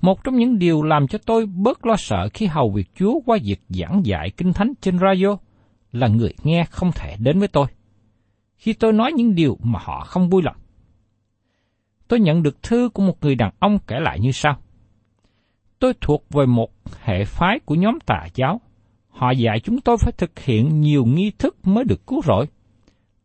Một 0.00 0.24
trong 0.24 0.36
những 0.36 0.58
điều 0.58 0.82
làm 0.82 1.08
cho 1.08 1.18
tôi 1.26 1.46
bớt 1.46 1.86
lo 1.86 1.96
sợ 1.96 2.28
khi 2.34 2.46
hầu 2.46 2.70
việc 2.70 2.90
Chúa 2.94 3.20
qua 3.26 3.38
việc 3.44 3.60
giảng 3.68 4.06
dạy 4.06 4.30
kinh 4.30 4.52
thánh 4.52 4.72
trên 4.80 4.98
radio 4.98 5.36
là 5.92 6.08
người 6.08 6.34
nghe 6.42 6.64
không 6.70 6.90
thể 6.94 7.16
đến 7.18 7.38
với 7.38 7.48
tôi. 7.48 7.66
Khi 8.56 8.72
tôi 8.72 8.92
nói 8.92 9.12
những 9.12 9.34
điều 9.34 9.58
mà 9.62 9.78
họ 9.82 10.04
không 10.04 10.30
vui 10.30 10.42
lòng. 10.42 10.56
Tôi 12.08 12.20
nhận 12.20 12.42
được 12.42 12.62
thư 12.62 12.88
của 12.94 13.02
một 13.02 13.22
người 13.22 13.34
đàn 13.34 13.52
ông 13.58 13.78
kể 13.86 14.00
lại 14.00 14.20
như 14.20 14.32
sau. 14.32 14.56
Tôi 15.78 15.92
thuộc 16.00 16.24
về 16.30 16.46
một 16.46 16.70
hệ 17.02 17.24
phái 17.24 17.58
của 17.58 17.74
nhóm 17.74 17.98
tà 18.06 18.26
giáo. 18.34 18.60
Họ 19.08 19.30
dạy 19.30 19.60
chúng 19.60 19.80
tôi 19.80 19.96
phải 19.98 20.12
thực 20.12 20.38
hiện 20.38 20.80
nhiều 20.80 21.04
nghi 21.04 21.30
thức 21.38 21.66
mới 21.66 21.84
được 21.84 22.06
cứu 22.06 22.22
rỗi 22.22 22.46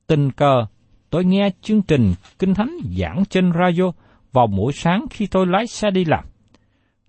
tình 0.08 0.32
cờ 0.32 0.66
tôi 1.10 1.26
nghe 1.26 1.50
chương 1.62 1.82
trình 1.82 2.14
Kinh 2.40 2.54
Thánh 2.54 2.78
giảng 2.98 3.24
trên 3.30 3.52
radio 3.54 3.92
vào 4.32 4.48
buổi 4.48 4.74
sáng 4.74 5.06
khi 5.10 5.28
tôi 5.28 5.48
lái 5.48 5.68
xe 5.68 5.92
đi 5.92 6.06
làm. 6.06 6.26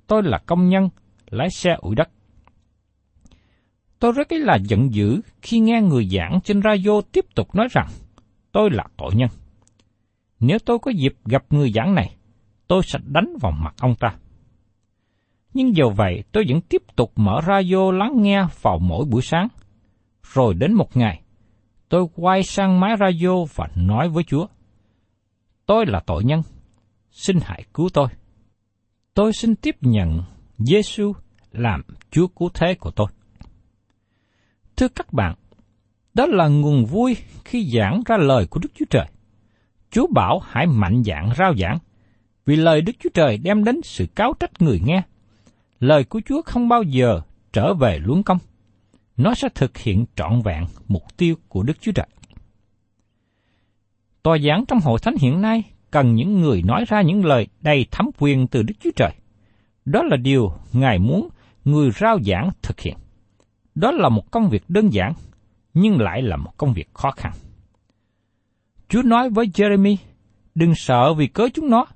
Tôi 0.06 0.22
là 0.22 0.38
công 0.46 0.68
nhân, 0.68 0.88
lái 1.30 1.50
xe 1.50 1.76
ủi 1.78 1.94
đất. 1.94 2.08
Tôi 3.98 4.12
rất 4.12 4.32
là 4.32 4.58
giận 4.64 4.94
dữ 4.94 5.20
khi 5.42 5.58
nghe 5.58 5.80
người 5.80 6.08
giảng 6.08 6.40
trên 6.44 6.62
radio 6.62 7.00
tiếp 7.12 7.24
tục 7.34 7.54
nói 7.54 7.68
rằng 7.70 7.86
tôi 8.52 8.70
là 8.70 8.84
tội 8.96 9.10
nhân. 9.14 9.28
Nếu 10.40 10.58
tôi 10.58 10.78
có 10.78 10.90
dịp 10.90 11.14
gặp 11.24 11.44
người 11.50 11.72
giảng 11.72 11.94
này, 11.94 12.16
tôi 12.66 12.82
sẽ 12.84 12.98
đánh 13.04 13.36
vào 13.40 13.52
mặt 13.52 13.74
ông 13.80 13.94
ta. 13.94 14.14
Nhưng 15.54 15.76
dù 15.76 15.90
vậy, 15.90 16.24
tôi 16.32 16.44
vẫn 16.48 16.60
tiếp 16.60 16.82
tục 16.96 17.12
mở 17.16 17.40
radio 17.46 17.92
lắng 17.92 18.12
nghe 18.16 18.46
vào 18.62 18.78
mỗi 18.78 19.04
buổi 19.04 19.22
sáng. 19.22 19.48
Rồi 20.22 20.54
đến 20.54 20.72
một 20.72 20.96
ngày, 20.96 21.22
tôi 21.88 22.06
quay 22.14 22.42
sang 22.42 22.80
máy 22.80 22.96
radio 23.00 23.44
và 23.54 23.68
nói 23.74 24.08
với 24.08 24.24
Chúa, 24.24 24.46
tôi 25.66 25.86
là 25.86 26.00
tội 26.06 26.24
nhân, 26.24 26.42
xin 27.10 27.38
hãy 27.42 27.64
cứu 27.74 27.88
tôi. 27.92 28.08
Tôi 29.14 29.32
xin 29.32 29.56
tiếp 29.56 29.76
nhận 29.80 30.22
Giêsu 30.58 31.12
làm 31.52 31.82
Chúa 32.10 32.26
cứu 32.26 32.50
thế 32.54 32.74
của 32.74 32.90
tôi. 32.90 33.06
Thưa 34.76 34.88
các 34.88 35.12
bạn, 35.12 35.34
đó 36.14 36.26
là 36.26 36.48
nguồn 36.48 36.84
vui 36.84 37.16
khi 37.44 37.70
giảng 37.70 38.02
ra 38.06 38.16
lời 38.16 38.46
của 38.46 38.60
Đức 38.60 38.68
Chúa 38.74 38.84
Trời. 38.90 39.06
Chúa 39.90 40.06
bảo 40.06 40.38
hãy 40.38 40.66
mạnh 40.66 41.02
dạn 41.04 41.30
rao 41.38 41.54
giảng, 41.56 41.78
vì 42.46 42.56
lời 42.56 42.80
Đức 42.80 42.92
Chúa 42.98 43.10
Trời 43.14 43.38
đem 43.38 43.64
đến 43.64 43.80
sự 43.84 44.06
cáo 44.14 44.34
trách 44.40 44.62
người 44.62 44.80
nghe. 44.84 45.02
Lời 45.80 46.04
của 46.04 46.20
Chúa 46.26 46.42
không 46.42 46.68
bao 46.68 46.82
giờ 46.82 47.20
trở 47.52 47.74
về 47.74 47.98
luống 47.98 48.22
công 48.22 48.38
nó 49.18 49.34
sẽ 49.34 49.48
thực 49.54 49.78
hiện 49.78 50.04
trọn 50.16 50.42
vẹn 50.42 50.64
mục 50.88 51.02
tiêu 51.16 51.34
của 51.48 51.62
Đức 51.62 51.80
Chúa 51.80 51.92
Trời. 51.92 52.06
Tòa 54.22 54.38
giảng 54.38 54.64
trong 54.68 54.80
hội 54.80 54.98
thánh 55.02 55.14
hiện 55.20 55.40
nay 55.40 55.62
cần 55.90 56.14
những 56.14 56.40
người 56.40 56.62
nói 56.62 56.84
ra 56.88 57.02
những 57.02 57.24
lời 57.24 57.46
đầy 57.60 57.86
thấm 57.90 58.10
quyền 58.18 58.46
từ 58.46 58.62
Đức 58.62 58.74
Chúa 58.80 58.90
Trời. 58.96 59.12
Đó 59.84 60.02
là 60.02 60.16
điều 60.16 60.52
Ngài 60.72 60.98
muốn 60.98 61.28
người 61.64 61.90
rao 61.90 62.18
giảng 62.22 62.50
thực 62.62 62.80
hiện. 62.80 62.96
Đó 63.74 63.90
là 63.90 64.08
một 64.08 64.30
công 64.30 64.48
việc 64.48 64.64
đơn 64.68 64.92
giản, 64.92 65.12
nhưng 65.74 66.00
lại 66.00 66.22
là 66.22 66.36
một 66.36 66.52
công 66.56 66.72
việc 66.72 66.88
khó 66.94 67.10
khăn. 67.10 67.32
Chúa 68.88 69.02
nói 69.02 69.30
với 69.30 69.46
Jeremy, 69.46 69.96
đừng 70.54 70.74
sợ 70.74 71.14
vì 71.14 71.26
cớ 71.26 71.48
chúng 71.54 71.70
nó, 71.70 71.86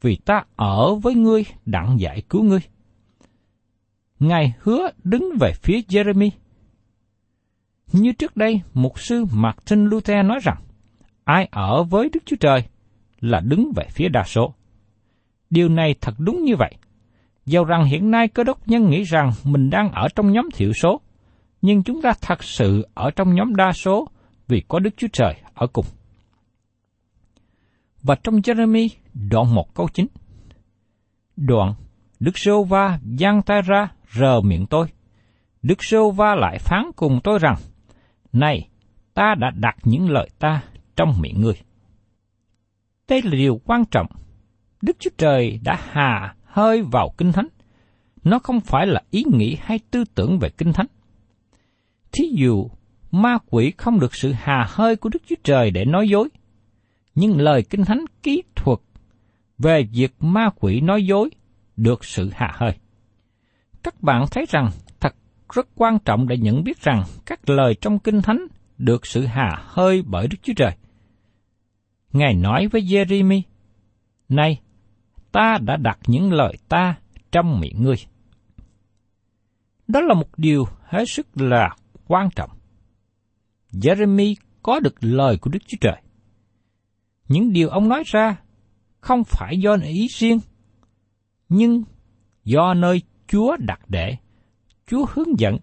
vì 0.00 0.16
ta 0.16 0.44
ở 0.56 0.94
với 0.94 1.14
ngươi 1.14 1.44
đặng 1.66 2.00
giải 2.00 2.22
cứu 2.28 2.42
ngươi. 2.42 2.60
Ngài 4.18 4.54
hứa 4.60 4.90
đứng 5.04 5.32
về 5.40 5.52
phía 5.62 5.80
Jeremy 5.88 6.30
như 8.02 8.12
trước 8.12 8.36
đây, 8.36 8.60
mục 8.74 9.00
sư 9.00 9.24
Martin 9.32 9.84
Luther 9.84 10.26
nói 10.26 10.38
rằng, 10.42 10.56
ai 11.24 11.48
ở 11.50 11.82
với 11.82 12.08
Đức 12.12 12.20
Chúa 12.26 12.36
Trời 12.40 12.64
là 13.20 13.40
đứng 13.40 13.72
về 13.76 13.84
phía 13.90 14.08
đa 14.08 14.22
số. 14.24 14.54
Điều 15.50 15.68
này 15.68 15.94
thật 16.00 16.14
đúng 16.18 16.44
như 16.44 16.56
vậy. 16.56 16.74
Dầu 17.46 17.64
rằng 17.64 17.84
hiện 17.84 18.10
nay 18.10 18.28
cơ 18.28 18.44
đốc 18.44 18.68
nhân 18.68 18.90
nghĩ 18.90 19.02
rằng 19.02 19.30
mình 19.44 19.70
đang 19.70 19.92
ở 19.92 20.08
trong 20.16 20.32
nhóm 20.32 20.48
thiểu 20.54 20.72
số, 20.72 21.00
nhưng 21.62 21.82
chúng 21.82 22.02
ta 22.02 22.12
thật 22.20 22.44
sự 22.44 22.88
ở 22.94 23.10
trong 23.10 23.34
nhóm 23.34 23.56
đa 23.56 23.72
số 23.72 24.08
vì 24.48 24.62
có 24.68 24.78
Đức 24.78 24.90
Chúa 24.96 25.08
Trời 25.12 25.34
ở 25.54 25.66
cùng. 25.66 25.86
Và 28.02 28.14
trong 28.14 28.34
Jeremy 28.34 28.88
đoạn 29.14 29.54
1 29.54 29.74
câu 29.74 29.88
9. 29.94 30.06
Đoạn, 31.36 31.74
Đức 32.20 32.38
Sô 32.38 32.64
Va 32.64 32.98
giang 33.18 33.42
tay 33.42 33.62
ra 33.62 33.88
rờ 34.14 34.40
miệng 34.40 34.66
tôi. 34.66 34.86
Đức 35.62 35.84
Sô 35.84 36.10
Va 36.10 36.34
lại 36.34 36.58
phán 36.58 36.90
cùng 36.96 37.20
tôi 37.24 37.38
rằng, 37.38 37.54
này, 38.34 38.68
ta 39.14 39.34
đã 39.34 39.50
đặt 39.50 39.76
những 39.84 40.10
lời 40.10 40.28
ta 40.38 40.62
trong 40.96 41.14
miệng 41.20 41.40
ngươi. 41.40 41.54
Đây 43.08 43.22
là 43.22 43.30
điều 43.30 43.60
quan 43.64 43.84
trọng. 43.90 44.06
Đức 44.82 44.96
Chúa 44.98 45.10
Trời 45.18 45.60
đã 45.64 45.80
hà 45.90 46.34
hơi 46.44 46.82
vào 46.82 47.14
Kinh 47.18 47.32
Thánh. 47.32 47.48
Nó 48.24 48.38
không 48.38 48.60
phải 48.60 48.86
là 48.86 49.02
ý 49.10 49.24
nghĩ 49.32 49.56
hay 49.60 49.78
tư 49.90 50.04
tưởng 50.14 50.38
về 50.38 50.50
Kinh 50.50 50.72
Thánh. 50.72 50.86
Thí 52.12 52.24
dụ, 52.32 52.70
ma 53.10 53.38
quỷ 53.46 53.72
không 53.78 54.00
được 54.00 54.14
sự 54.14 54.32
hà 54.32 54.66
hơi 54.68 54.96
của 54.96 55.08
Đức 55.08 55.22
Chúa 55.28 55.36
Trời 55.44 55.70
để 55.70 55.84
nói 55.84 56.08
dối. 56.08 56.28
Nhưng 57.14 57.40
lời 57.40 57.62
Kinh 57.70 57.84
Thánh 57.84 58.04
kỹ 58.22 58.42
thuật 58.54 58.78
về 59.58 59.82
việc 59.92 60.14
ma 60.20 60.50
quỷ 60.60 60.80
nói 60.80 61.06
dối 61.06 61.30
được 61.76 62.04
sự 62.04 62.30
hà 62.34 62.52
hơi. 62.54 62.72
Các 63.82 64.02
bạn 64.02 64.24
thấy 64.30 64.46
rằng 64.48 64.70
thật 65.00 65.14
rất 65.54 65.68
quan 65.74 65.98
trọng 66.04 66.28
để 66.28 66.38
nhận 66.38 66.64
biết 66.64 66.80
rằng 66.80 67.04
các 67.26 67.48
lời 67.48 67.74
trong 67.80 67.98
Kinh 67.98 68.22
Thánh 68.22 68.46
được 68.78 69.06
sự 69.06 69.26
hà 69.26 69.62
hơi 69.66 70.02
bởi 70.02 70.26
Đức 70.28 70.36
Chúa 70.42 70.52
Trời. 70.56 70.76
Ngài 72.12 72.34
nói 72.34 72.68
với 72.68 72.82
Jeremy, 72.82 73.42
Này, 74.28 74.60
ta 75.32 75.58
đã 75.60 75.76
đặt 75.76 75.98
những 76.06 76.32
lời 76.32 76.56
ta 76.68 76.94
trong 77.32 77.60
miệng 77.60 77.82
ngươi. 77.82 77.96
Đó 79.88 80.00
là 80.00 80.14
một 80.14 80.28
điều 80.36 80.64
hết 80.84 81.04
sức 81.08 81.26
là 81.34 81.76
quan 82.06 82.28
trọng. 82.36 82.50
Jeremy 83.72 84.34
có 84.62 84.80
được 84.80 84.94
lời 85.00 85.38
của 85.40 85.50
Đức 85.50 85.58
Chúa 85.66 85.78
Trời. 85.80 86.02
Những 87.28 87.52
điều 87.52 87.68
ông 87.68 87.88
nói 87.88 88.02
ra 88.06 88.36
không 89.00 89.24
phải 89.24 89.58
do 89.58 89.76
ý 89.84 90.06
riêng, 90.10 90.40
nhưng 91.48 91.84
do 92.44 92.74
nơi 92.74 93.02
Chúa 93.28 93.56
đặt 93.56 93.80
để, 93.88 94.16
Chúa 94.86 95.06
hướng 95.12 95.38
dẫn 95.38 95.56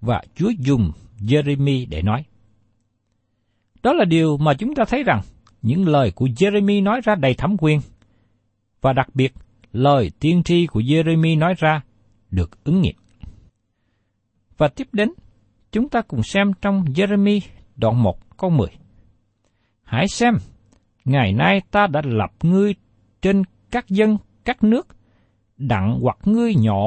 và 0.00 0.22
Chúa 0.34 0.50
dùng 0.58 0.92
Jeremy 1.18 1.86
để 1.88 2.02
nói. 2.02 2.24
Đó 3.82 3.92
là 3.92 4.04
điều 4.04 4.36
mà 4.36 4.54
chúng 4.54 4.74
ta 4.74 4.84
thấy 4.88 5.02
rằng 5.02 5.20
những 5.62 5.88
lời 5.88 6.10
của 6.14 6.26
Jeremy 6.26 6.82
nói 6.82 7.00
ra 7.04 7.14
đầy 7.14 7.34
thẩm 7.34 7.56
quyền, 7.58 7.80
và 8.80 8.92
đặc 8.92 9.08
biệt 9.14 9.32
lời 9.72 10.10
tiên 10.20 10.42
tri 10.42 10.66
của 10.66 10.80
Jeremy 10.80 11.38
nói 11.38 11.54
ra 11.58 11.80
được 12.30 12.64
ứng 12.64 12.80
nghiệm. 12.80 12.96
Và 14.56 14.68
tiếp 14.68 14.88
đến, 14.92 15.12
chúng 15.72 15.88
ta 15.88 16.02
cùng 16.02 16.22
xem 16.22 16.52
trong 16.62 16.84
Jeremy 16.84 17.40
đoạn 17.76 18.02
1 18.02 18.36
câu 18.36 18.50
10. 18.50 18.68
Hãy 19.82 20.08
xem, 20.08 20.34
ngày 21.04 21.32
nay 21.32 21.60
ta 21.70 21.86
đã 21.86 22.02
lập 22.04 22.30
ngươi 22.42 22.74
trên 23.22 23.42
các 23.70 23.88
dân, 23.88 24.16
các 24.44 24.64
nước, 24.64 24.88
đặng 25.56 25.98
hoặc 26.02 26.18
ngươi 26.24 26.54
nhỏ, 26.54 26.86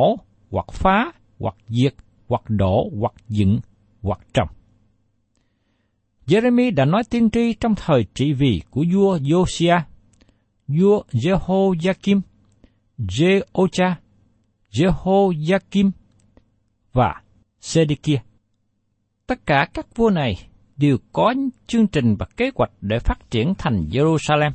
hoặc 0.51 0.65
phá, 0.71 1.11
hoặc 1.43 1.55
diệt, 1.67 1.93
hoặc 2.27 2.41
đổ, 2.47 2.89
hoặc 2.99 3.13
dựng, 3.29 3.59
hoặc 4.01 4.19
trồng. 4.33 4.47
Jeremy 6.27 6.75
đã 6.75 6.85
nói 6.85 7.03
tiên 7.09 7.29
tri 7.29 7.53
trong 7.53 7.75
thời 7.75 8.05
trị 8.13 8.33
vì 8.33 8.61
của 8.69 8.85
vua 8.93 9.17
Josiah, 9.17 9.81
vua 10.67 11.03
Jehoiakim, 11.11 12.21
Jehocha, 12.97 13.93
Jehoiakim 14.71 15.91
và 16.93 17.21
Sedekia. 17.59 18.17
Tất 19.27 19.45
cả 19.45 19.67
các 19.73 19.95
vua 19.95 20.09
này 20.09 20.33
đều 20.77 20.97
có 21.13 21.33
chương 21.67 21.87
trình 21.87 22.15
và 22.19 22.25
kế 22.37 22.51
hoạch 22.55 22.71
để 22.81 22.99
phát 22.99 23.31
triển 23.31 23.53
thành 23.57 23.87
Jerusalem. 23.91 24.51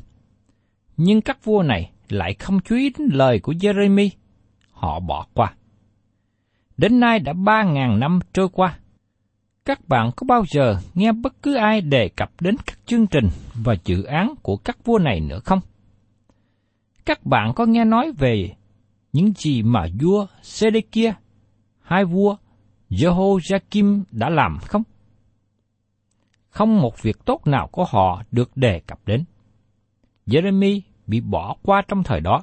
Nhưng 0.97 1.21
các 1.21 1.45
vua 1.45 1.63
này 1.63 1.91
lại 2.09 2.35
không 2.39 2.61
chú 2.61 2.77
ý 2.77 2.91
đến 2.99 3.09
lời 3.13 3.41
của 3.43 3.53
Jeremy, 3.53 4.09
họ 4.71 5.01
bỏ 5.01 5.27
qua. 5.35 5.55
Đến 6.79 7.01
nay 7.01 7.19
đã 7.19 7.33
ba 7.33 7.63
ngàn 7.63 8.01
năm 8.01 8.19
trôi 8.33 8.49
qua. 8.49 8.79
Các 9.65 9.89
bạn 9.89 10.11
có 10.17 10.25
bao 10.29 10.45
giờ 10.51 10.77
nghe 10.95 11.13
bất 11.13 11.43
cứ 11.43 11.55
ai 11.55 11.81
đề 11.81 12.09
cập 12.09 12.31
đến 12.41 12.57
các 12.67 12.79
chương 12.87 13.07
trình 13.07 13.29
và 13.55 13.77
dự 13.85 14.03
án 14.03 14.35
của 14.43 14.57
các 14.57 14.85
vua 14.85 14.99
này 14.99 15.21
nữa 15.21 15.39
không? 15.45 15.61
Các 17.05 17.27
bạn 17.27 17.53
có 17.55 17.67
nghe 17.67 17.85
nói 17.85 18.13
về 18.19 18.55
những 19.13 19.33
gì 19.33 19.63
mà 19.63 19.87
vua 20.01 20.27
Sedekia, 20.43 21.13
hai 21.81 22.05
vua 22.05 22.37
Jehoiakim 22.91 24.03
đã 24.11 24.31
làm 24.31 24.59
không? 24.61 24.83
Không 26.51 26.81
một 26.81 27.03
việc 27.03 27.25
tốt 27.25 27.47
nào 27.47 27.69
của 27.73 27.85
họ 27.85 28.23
được 28.31 28.57
đề 28.57 28.81
cập 28.87 28.99
đến. 29.07 29.25
Jeremy 30.27 30.81
bị 31.07 31.21
bỏ 31.21 31.57
qua 31.63 31.83
trong 31.89 32.03
thời 32.03 32.21
đó, 32.21 32.43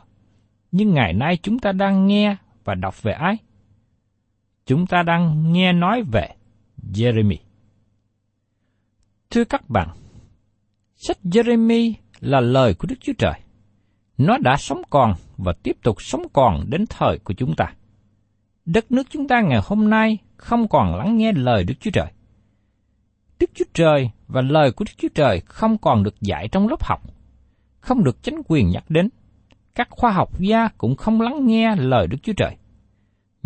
nhưng 0.71 0.93
ngày 0.93 1.13
nay 1.13 1.37
chúng 1.41 1.59
ta 1.59 1.71
đang 1.71 2.07
nghe 2.07 2.35
và 2.63 2.75
đọc 2.75 3.03
về 3.03 3.13
ai? 3.13 3.37
Chúng 4.65 4.87
ta 4.87 5.03
đang 5.03 5.51
nghe 5.53 5.73
nói 5.73 6.03
về 6.11 6.29
Jeremy. 6.93 7.37
Thưa 9.29 9.43
các 9.43 9.69
bạn, 9.69 9.89
sách 10.95 11.17
Jeremy 11.23 11.93
là 12.19 12.39
lời 12.39 12.73
của 12.73 12.87
Đức 12.87 12.95
Chúa 13.01 13.13
Trời. 13.17 13.33
Nó 14.17 14.37
đã 14.37 14.55
sống 14.57 14.81
còn 14.89 15.13
và 15.37 15.53
tiếp 15.63 15.77
tục 15.83 16.01
sống 16.01 16.21
còn 16.33 16.65
đến 16.69 16.85
thời 16.89 17.19
của 17.23 17.33
chúng 17.33 17.55
ta. 17.55 17.73
Đất 18.65 18.91
nước 18.91 19.07
chúng 19.09 19.27
ta 19.27 19.41
ngày 19.41 19.59
hôm 19.65 19.89
nay 19.89 20.17
không 20.37 20.67
còn 20.67 20.95
lắng 20.95 21.17
nghe 21.17 21.31
lời 21.31 21.63
Đức 21.63 21.75
Chúa 21.79 21.91
Trời. 21.93 22.11
Đức 23.39 23.49
Chúa 23.53 23.65
Trời 23.73 24.11
và 24.27 24.41
lời 24.41 24.71
của 24.71 24.85
Đức 24.87 24.93
Chúa 24.97 25.09
Trời 25.15 25.41
không 25.45 25.77
còn 25.77 26.03
được 26.03 26.21
dạy 26.21 26.47
trong 26.51 26.67
lớp 26.67 26.83
học, 26.83 27.01
không 27.79 28.03
được 28.03 28.23
chính 28.23 28.41
quyền 28.47 28.69
nhắc 28.69 28.83
đến. 28.89 29.09
Các 29.75 29.87
khoa 29.91 30.11
học 30.11 30.39
gia 30.39 30.67
cũng 30.77 30.95
không 30.95 31.21
lắng 31.21 31.45
nghe 31.47 31.75
lời 31.75 32.07
Đức 32.07 32.17
Chúa 32.23 32.33
Trời. 32.37 32.57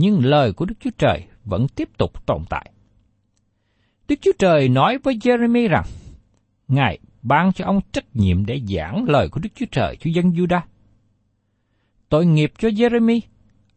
Nhưng 0.02 0.26
lời 0.26 0.54
của 0.54 0.66
Đức 0.66 0.76
Chúa 0.80 0.90
Trời 0.98 1.24
vẫn 1.46 1.68
tiếp 1.68 1.90
tục 1.98 2.26
tồn 2.26 2.42
tại. 2.50 2.72
Đức 4.08 4.16
Chúa 4.22 4.32
Trời 4.40 4.70
nói 4.70 4.98
với 5.04 5.16
Jeremy 5.16 5.68
rằng, 5.68 5.86
Ngài 6.68 7.00
ban 7.22 7.54
cho 7.54 7.66
ông 7.66 7.80
trách 7.92 8.06
nhiệm 8.16 8.46
để 8.46 8.62
giảng 8.68 9.04
lời 9.08 9.30
của 9.32 9.40
Đức 9.40 9.50
Chúa 9.56 9.66
Trời 9.72 9.98
cho 10.00 10.12
dân 10.14 10.30
Judah. 10.30 10.62
Tội 12.10 12.26
nghiệp 12.26 12.52
cho 12.58 12.68
Jeremy, 12.68 13.20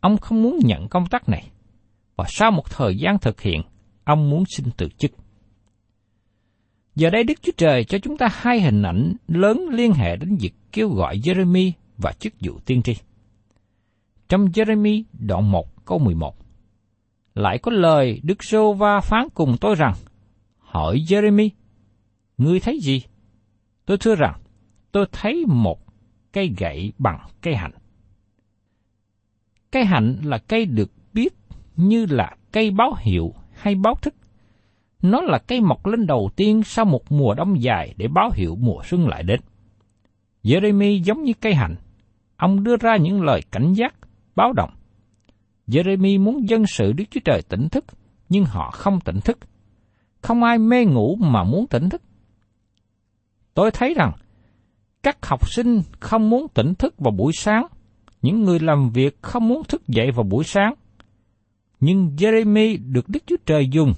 ông 0.00 0.18
không 0.18 0.42
muốn 0.42 0.58
nhận 0.64 0.88
công 0.88 1.06
tác 1.06 1.28
này, 1.28 1.50
và 2.16 2.24
sau 2.28 2.50
một 2.50 2.70
thời 2.70 2.96
gian 2.96 3.18
thực 3.18 3.40
hiện, 3.40 3.62
ông 4.04 4.30
muốn 4.30 4.44
xin 4.56 4.66
từ 4.76 4.88
chức. 4.98 5.10
Giờ 6.94 7.10
đây 7.10 7.24
Đức 7.24 7.42
Chúa 7.42 7.52
Trời 7.56 7.84
cho 7.84 7.98
chúng 7.98 8.16
ta 8.16 8.28
hai 8.32 8.60
hình 8.60 8.82
ảnh 8.82 9.16
lớn 9.28 9.68
liên 9.70 9.92
hệ 9.92 10.16
đến 10.16 10.36
việc 10.40 10.54
kêu 10.72 10.88
gọi 10.88 11.18
Jeremy 11.18 11.72
và 11.98 12.12
chức 12.12 12.32
vụ 12.40 12.58
tiên 12.66 12.82
tri. 12.82 12.94
Trong 14.28 14.46
Jeremy 14.46 15.02
đoạn 15.18 15.50
1 15.50 15.72
câu 15.84 15.98
11, 15.98 16.36
lại 17.34 17.58
có 17.58 17.72
lời 17.72 18.20
Đức 18.22 18.44
Sô 18.44 18.72
Va 18.72 19.00
phán 19.00 19.28
cùng 19.34 19.56
tôi 19.60 19.74
rằng, 19.74 19.94
hỏi 20.58 21.04
Jeremy, 21.08 21.48
ngươi 22.38 22.60
thấy 22.60 22.78
gì? 22.80 23.02
Tôi 23.86 23.98
thưa 23.98 24.14
rằng, 24.14 24.40
tôi 24.92 25.06
thấy 25.12 25.44
một 25.48 25.78
cây 26.32 26.54
gậy 26.58 26.92
bằng 26.98 27.20
cây 27.40 27.56
hạnh. 27.56 27.72
Cây 29.70 29.84
hạnh 29.84 30.16
là 30.24 30.38
cây 30.38 30.66
được 30.66 30.90
biết 31.12 31.34
như 31.76 32.06
là 32.10 32.36
cây 32.52 32.70
báo 32.70 32.94
hiệu 32.98 33.34
hay 33.52 33.74
báo 33.74 33.94
thức. 33.94 34.14
Nó 35.02 35.20
là 35.20 35.38
cây 35.38 35.60
mọc 35.60 35.86
lên 35.86 36.06
đầu 36.06 36.30
tiên 36.36 36.62
sau 36.64 36.84
một 36.84 37.12
mùa 37.12 37.34
đông 37.34 37.62
dài 37.62 37.94
để 37.96 38.08
báo 38.08 38.30
hiệu 38.34 38.56
mùa 38.60 38.82
xuân 38.84 39.08
lại 39.08 39.22
đến. 39.22 39.40
Jeremy 40.42 41.02
giống 41.02 41.22
như 41.22 41.32
cây 41.40 41.54
hạnh. 41.54 41.74
Ông 42.36 42.64
đưa 42.64 42.76
ra 42.76 42.96
những 42.96 43.22
lời 43.22 43.42
cảnh 43.50 43.72
giác, 43.72 43.94
báo 44.36 44.52
động. 44.52 44.70
Jeremy 45.66 46.20
muốn 46.20 46.48
dân 46.48 46.66
sự 46.66 46.92
Đức 46.92 47.04
Chúa 47.10 47.20
Trời 47.24 47.42
tỉnh 47.48 47.68
thức, 47.68 47.84
nhưng 48.28 48.44
họ 48.44 48.70
không 48.70 49.00
tỉnh 49.00 49.20
thức. 49.20 49.38
Không 50.20 50.42
ai 50.42 50.58
mê 50.58 50.84
ngủ 50.84 51.16
mà 51.20 51.44
muốn 51.44 51.66
tỉnh 51.66 51.88
thức. 51.88 52.02
Tôi 53.54 53.70
thấy 53.70 53.94
rằng, 53.94 54.12
các 55.02 55.26
học 55.26 55.48
sinh 55.50 55.82
không 56.00 56.30
muốn 56.30 56.46
tỉnh 56.54 56.74
thức 56.74 56.94
vào 56.98 57.12
buổi 57.12 57.32
sáng, 57.32 57.66
những 58.22 58.42
người 58.42 58.60
làm 58.60 58.90
việc 58.90 59.22
không 59.22 59.48
muốn 59.48 59.62
thức 59.68 59.88
dậy 59.88 60.10
vào 60.10 60.24
buổi 60.24 60.44
sáng. 60.44 60.74
Nhưng 61.80 62.16
Jeremy 62.16 62.92
được 62.92 63.08
Đức 63.08 63.22
Chúa 63.26 63.36
Trời 63.46 63.68
dùng 63.72 63.92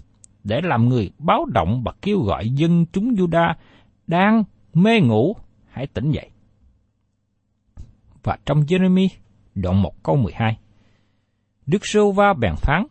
để 0.44 0.60
làm 0.64 0.88
người 0.88 1.10
báo 1.18 1.44
động 1.44 1.82
và 1.84 1.92
kêu 2.02 2.20
gọi 2.20 2.48
dân 2.48 2.86
chúng 2.92 3.14
Juda 3.14 3.54
đang 4.06 4.44
mê 4.74 5.00
ngủ 5.00 5.36
hãy 5.68 5.86
tỉnh 5.86 6.10
dậy. 6.10 6.30
Và 8.22 8.38
trong 8.46 8.60
Jeremy 8.60 9.08
đoạn 9.54 9.82
1 9.82 10.02
câu 10.02 10.16
12, 10.16 10.58
Đức 11.66 11.86
Sô 11.86 12.12
Va 12.12 12.32
bèn 12.32 12.54
phán, 12.56 12.86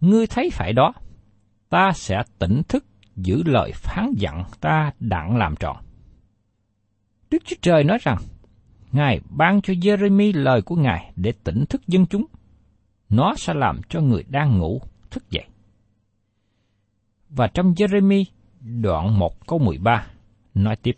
Ngươi 0.00 0.26
thấy 0.26 0.50
phải 0.52 0.72
đó, 0.72 0.92
ta 1.68 1.92
sẽ 1.94 2.22
tỉnh 2.38 2.62
thức 2.68 2.84
giữ 3.16 3.42
lời 3.46 3.72
phán 3.74 4.12
dặn 4.16 4.44
ta 4.60 4.92
đặng 5.00 5.36
làm 5.36 5.56
trọn. 5.56 5.76
Đức 7.30 7.38
Chúa 7.44 7.56
Trời 7.62 7.84
nói 7.84 7.98
rằng, 8.00 8.18
Ngài 8.92 9.20
ban 9.30 9.62
cho 9.62 9.74
Jeremy 9.74 10.32
lời 10.34 10.62
của 10.62 10.76
Ngài 10.76 11.12
để 11.16 11.32
tỉnh 11.44 11.64
thức 11.66 11.86
dân 11.86 12.06
chúng. 12.06 12.24
Nó 13.08 13.34
sẽ 13.36 13.54
làm 13.54 13.80
cho 13.88 14.00
người 14.00 14.24
đang 14.28 14.58
ngủ 14.58 14.80
thức 15.10 15.30
dậy. 15.30 15.44
Và 17.28 17.46
trong 17.46 17.72
Jeremy 17.72 18.24
đoạn 18.60 19.18
1 19.18 19.46
câu 19.46 19.58
13 19.58 20.06
nói 20.54 20.76
tiếp. 20.76 20.96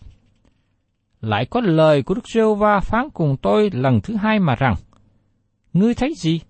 Lại 1.20 1.46
có 1.46 1.60
lời 1.60 2.02
của 2.02 2.14
Đức 2.14 2.28
giê 2.28 2.40
va 2.58 2.80
phán 2.80 3.10
cùng 3.14 3.36
tôi 3.42 3.70
lần 3.72 4.00
thứ 4.00 4.16
hai 4.16 4.38
mà 4.38 4.54
rằng, 4.54 4.74
Ngươi 5.72 5.94
thấy 5.94 6.14
gì? 6.14 6.40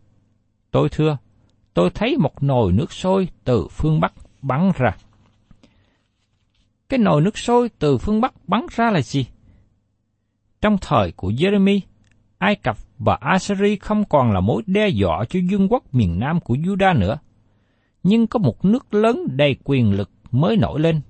Tôi 0.70 0.88
thưa, 0.88 1.16
tôi 1.74 1.90
thấy 1.90 2.16
một 2.16 2.42
nồi 2.42 2.72
nước 2.72 2.92
sôi 2.92 3.28
từ 3.44 3.68
phương 3.70 4.00
Bắc 4.00 4.12
bắn 4.42 4.72
ra. 4.76 4.96
Cái 6.88 6.98
nồi 6.98 7.20
nước 7.20 7.38
sôi 7.38 7.68
từ 7.78 7.98
phương 7.98 8.20
Bắc 8.20 8.34
bắn 8.48 8.66
ra 8.76 8.90
là 8.90 9.00
gì? 9.00 9.26
Trong 10.60 10.76
thời 10.80 11.12
của 11.12 11.30
Jeremy, 11.30 11.80
Ai 12.38 12.56
Cập 12.56 12.76
và 12.98 13.18
Assyria 13.20 13.76
không 13.76 14.04
còn 14.04 14.32
là 14.32 14.40
mối 14.40 14.62
đe 14.66 14.88
dọa 14.88 15.24
cho 15.28 15.40
vương 15.50 15.72
quốc 15.72 15.94
miền 15.94 16.18
Nam 16.18 16.40
của 16.40 16.54
Judah 16.54 16.98
nữa. 16.98 17.18
Nhưng 18.02 18.26
có 18.26 18.38
một 18.38 18.64
nước 18.64 18.94
lớn 18.94 19.26
đầy 19.30 19.56
quyền 19.64 19.92
lực 19.92 20.10
mới 20.30 20.56
nổi 20.56 20.80
lên, 20.80 21.00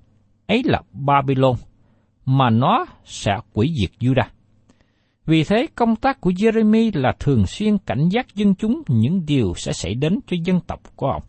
ấy 0.47 0.63
là 0.65 0.83
Babylon, 0.93 1.55
mà 2.25 2.51
nó 2.51 2.87
sẽ 3.05 3.39
quỷ 3.53 3.75
diệt 3.81 3.91
Judah. 4.01 4.29
Vì 5.29 5.45
thế, 5.45 5.67
công 5.75 5.97
tác 5.97 6.21
của 6.21 6.31
Jeremy 6.31 6.91
là 6.95 7.13
thường 7.19 7.47
xuyên 7.47 7.79
cảnh 7.79 8.09
giác 8.09 8.35
dân 8.35 8.55
chúng 8.55 8.83
những 8.89 9.27
điều 9.27 9.53
sẽ 9.57 9.73
xảy 9.73 9.95
đến 9.95 10.21
cho 10.27 10.37
dân 10.45 10.61
tộc 10.61 10.81
của 10.97 11.07
ông. 11.07 11.23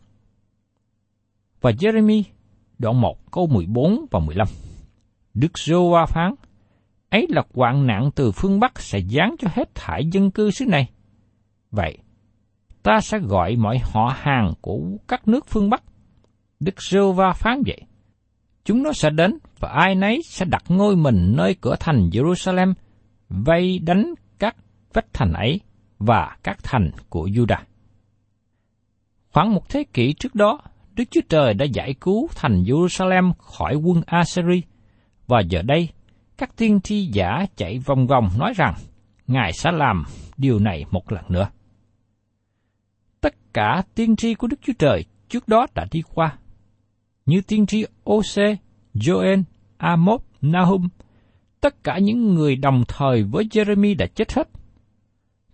Và 1.62 1.72
Jeremy, 1.72 2.24
đoạn 2.78 3.02
1 3.02 3.32
câu 3.32 3.48
14 3.48 4.06
và 4.12 4.20
15. 4.20 4.48
Đức 5.34 5.52
giô 5.58 6.06
phán, 6.08 6.34
ấy 7.10 7.28
là 7.30 7.44
hoạn 7.54 7.88
nạn 7.88 8.10
từ 8.16 8.32
phương 8.32 8.60
Bắc 8.60 8.80
sẽ 8.80 9.00
giáng 9.02 9.36
cho 9.40 9.48
hết 9.54 9.76
thải 9.76 10.02
dân 10.12 10.32
cư 10.32 10.52
xứ 10.52 10.66
này. 10.66 10.90
Vậy, 11.72 11.98
ta 12.84 13.00
sẽ 13.02 13.20
gọi 13.20 13.56
mọi 13.56 13.78
họ 13.84 14.14
hàng 14.16 14.54
của 14.62 14.80
các 15.08 15.28
nước 15.28 15.46
phương 15.48 15.70
Bắc. 15.70 15.84
Đức 16.60 16.82
giô 16.82 17.16
phán 17.36 17.64
vậy. 17.66 17.82
Chúng 18.66 18.84
nó 18.84 18.94
sẽ 18.94 19.10
đến 19.10 19.38
và 19.60 19.70
ai 19.70 19.96
nấy 19.96 20.22
sẽ 20.26 20.46
đặt 20.46 20.64
ngôi 20.68 20.96
mình 20.96 21.34
nơi 21.38 21.56
cửa 21.62 21.76
thành 21.80 22.10
Jerusalem– 22.10 22.74
vây 23.30 23.80
đánh 23.80 24.14
các 24.40 24.56
vách 24.94 25.14
thành 25.14 25.34
ấy 25.34 25.60
và 26.00 26.38
các 26.44 26.58
thành 26.64 26.92
của 27.10 27.28
Juda. 27.28 27.58
Khoảng 29.34 29.54
một 29.54 29.70
thế 29.70 29.84
kỷ 29.94 30.14
trước 30.14 30.36
đó, 30.36 30.62
Đức 30.96 31.04
Chúa 31.12 31.22
Trời 31.30 31.54
đã 31.54 31.66
giải 31.66 31.94
cứu 32.02 32.28
thành 32.36 32.64
Jerusalem 32.64 33.34
khỏi 33.34 33.76
quân 33.76 34.02
Assyri, 34.06 34.62
và 35.28 35.42
giờ 35.50 35.62
đây, 35.62 35.90
các 36.38 36.56
tiên 36.58 36.82
tri 36.82 37.06
giả 37.06 37.46
chạy 37.56 37.80
vòng 37.80 38.08
vòng 38.08 38.30
nói 38.38 38.54
rằng 38.56 38.74
Ngài 39.28 39.54
sẽ 39.54 39.72
làm 39.72 40.04
điều 40.38 40.60
này 40.60 40.86
một 40.92 41.12
lần 41.12 41.24
nữa. 41.30 41.50
Tất 43.22 43.54
cả 43.54 43.84
tiên 43.96 44.16
tri 44.16 44.34
của 44.34 44.48
Đức 44.48 44.60
Chúa 44.62 44.74
Trời 44.80 45.06
trước 45.30 45.48
đó 45.48 45.68
đã 45.76 45.86
đi 45.92 46.02
qua, 46.14 46.38
như 47.26 47.42
tiên 47.48 47.66
tri 47.66 47.86
Ose, 48.10 48.56
Joel, 48.94 49.44
Amos, 49.78 50.22
Nahum, 50.42 50.88
tất 51.62 51.84
cả 51.84 51.98
những 52.02 52.36
người 52.36 52.56
đồng 52.56 52.84
thời 52.88 53.24
với 53.24 53.44
Jeremy 53.44 53.98
đã 53.98 54.06
chết 54.16 54.34
hết. 54.34 54.50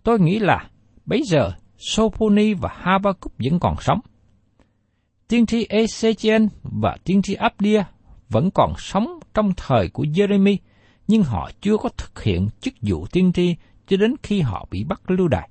Tôi 0.02 0.20
nghĩ 0.20 0.38
là 0.38 0.70
bấy 1.06 1.22
giờ 1.26 1.52
Sophoni 1.78 2.54
và 2.54 2.68
Habakkuk 2.72 3.32
vẫn 3.38 3.58
còn 3.60 3.74
sống. 3.80 4.00
Tiên 5.28 5.46
tri 5.46 5.66
Ezechiel 5.66 6.48
và 6.62 6.96
tiên 7.04 7.22
tri 7.22 7.34
Abdia 7.34 7.82
vẫn 8.28 8.50
còn 8.50 8.72
sống 8.78 9.06
trong 9.34 9.52
thời 9.56 9.88
của 9.88 10.04
Jeremy, 10.04 10.56
nhưng 11.08 11.22
họ 11.22 11.50
chưa 11.60 11.76
có 11.76 11.88
thực 11.88 12.22
hiện 12.22 12.48
chức 12.60 12.74
vụ 12.82 13.06
tiên 13.12 13.32
tri 13.32 13.54
cho 13.86 13.96
đến 13.96 14.14
khi 14.22 14.40
họ 14.40 14.66
bị 14.70 14.84
bắt 14.84 15.10
lưu 15.10 15.28
đày. 15.28 15.48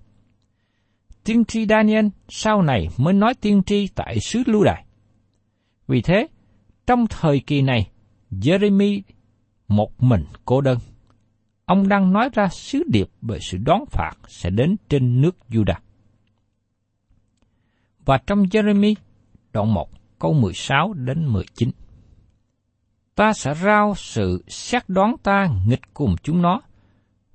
Tiên 1.23 1.45
tri 1.45 1.65
Daniel 1.65 2.05
sau 2.29 2.61
này 2.61 2.87
mới 2.97 3.13
nói 3.13 3.33
tiên 3.33 3.63
tri 3.63 3.87
tại 3.95 4.17
xứ 4.19 4.43
lưu 4.45 4.63
đày. 4.63 4.85
Vì 5.87 6.01
thế, 6.01 6.27
trong 6.87 7.07
thời 7.07 7.39
kỳ 7.39 7.61
này, 7.61 7.89
Jeremy 8.31 9.01
một 9.67 10.04
mình 10.04 10.25
cô 10.45 10.62
đơn. 10.62 10.78
Ông 11.65 11.88
đang 11.88 12.13
nói 12.13 12.30
ra 12.34 12.47
sứ 12.47 12.84
điệp 12.88 13.10
về 13.21 13.39
sự 13.41 13.58
đón 13.58 13.86
phạt 13.91 14.13
sẽ 14.28 14.49
đến 14.49 14.75
trên 14.89 15.21
nước 15.21 15.36
Judah. 15.49 15.80
Và 18.06 18.17
trong 18.28 18.43
Jeremy, 18.43 18.95
đoạn 19.54 19.73
1, 19.73 19.89
câu 20.19 20.34
16 20.34 20.93
đến 20.93 21.25
19. 21.25 21.71
Ta 23.15 23.34
sẽ 23.34 23.56
rao 23.56 23.93
sự 23.95 24.43
xét 24.47 24.84
đoán 24.88 25.15
ta 25.23 25.47
nghịch 25.67 25.93
cùng 25.93 26.15
chúng 26.23 26.41
nó, 26.41 26.62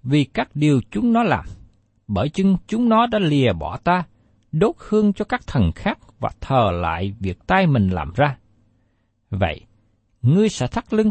vì 0.02 0.24
các 0.24 0.48
điều 0.54 0.80
chúng 0.90 1.12
nó 1.12 1.22
làm, 1.22 1.44
bởi 2.08 2.28
chưng 2.28 2.56
chúng 2.66 2.88
nó 2.88 3.06
đã 3.06 3.18
lìa 3.18 3.52
bỏ 3.52 3.76
ta, 3.76 4.04
đốt 4.52 4.74
hương 4.78 5.12
cho 5.12 5.24
các 5.24 5.46
thần 5.46 5.72
khác 5.74 5.98
và 6.18 6.30
thờ 6.40 6.70
lại 6.72 7.14
việc 7.20 7.46
tay 7.46 7.66
mình 7.66 7.88
làm 7.88 8.12
ra. 8.16 8.36
Vậy, 9.30 9.60
ngươi 10.22 10.48
sẽ 10.48 10.66
thắt 10.66 10.94
lưng, 10.94 11.10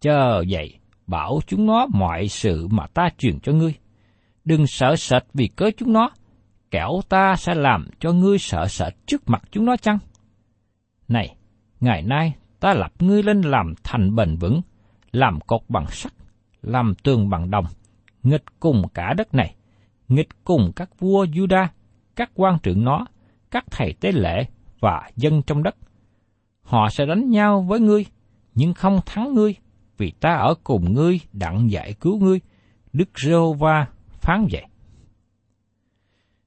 Chờ 0.00 0.44
vậy, 0.48 0.78
bảo 1.06 1.40
chúng 1.46 1.66
nó 1.66 1.86
mọi 1.86 2.28
sự 2.28 2.68
mà 2.70 2.86
ta 2.86 3.08
truyền 3.18 3.40
cho 3.40 3.52
ngươi. 3.52 3.74
Đừng 4.44 4.66
sợ 4.66 4.96
sệt 4.96 5.22
vì 5.34 5.48
cớ 5.48 5.70
chúng 5.76 5.92
nó, 5.92 6.10
kẻo 6.70 7.00
ta 7.08 7.36
sẽ 7.36 7.54
làm 7.54 7.86
cho 7.98 8.12
ngươi 8.12 8.38
sợ 8.38 8.66
sệt 8.68 8.92
trước 9.06 9.22
mặt 9.26 9.42
chúng 9.50 9.64
nó 9.64 9.76
chăng? 9.76 9.98
Này, 11.08 11.36
ngày 11.80 12.02
nay 12.02 12.32
ta 12.60 12.74
lập 12.74 12.92
ngươi 12.98 13.22
lên 13.22 13.40
làm 13.40 13.74
thành 13.84 14.14
bền 14.14 14.36
vững, 14.36 14.60
làm 15.12 15.40
cột 15.40 15.60
bằng 15.68 15.86
sắt, 15.90 16.12
làm 16.62 16.94
tường 17.02 17.30
bằng 17.30 17.50
đồng, 17.50 17.64
nghịch 18.22 18.44
cùng 18.60 18.82
cả 18.94 19.14
đất 19.16 19.34
này, 19.34 19.54
nghịch 20.08 20.28
cùng 20.44 20.72
các 20.76 20.90
vua 20.98 21.24
Juda, 21.24 21.66
các 22.16 22.30
quan 22.34 22.58
trưởng 22.62 22.84
nó, 22.84 23.06
các 23.50 23.64
thầy 23.70 23.92
tế 24.00 24.12
lễ 24.12 24.44
và 24.80 25.10
dân 25.16 25.42
trong 25.42 25.62
đất. 25.62 25.76
Họ 26.62 26.88
sẽ 26.88 27.06
đánh 27.06 27.30
nhau 27.30 27.60
với 27.60 27.80
ngươi, 27.80 28.06
nhưng 28.54 28.74
không 28.74 29.00
thắng 29.06 29.34
ngươi, 29.34 29.54
vì 29.98 30.10
ta 30.10 30.34
ở 30.34 30.54
cùng 30.64 30.94
ngươi 30.94 31.20
đặng 31.32 31.70
giải 31.70 31.94
cứu 32.00 32.18
ngươi. 32.18 32.40
Đức 32.92 33.08
Giê-hô-va 33.18 33.86
phán 34.10 34.46
vậy. 34.52 34.64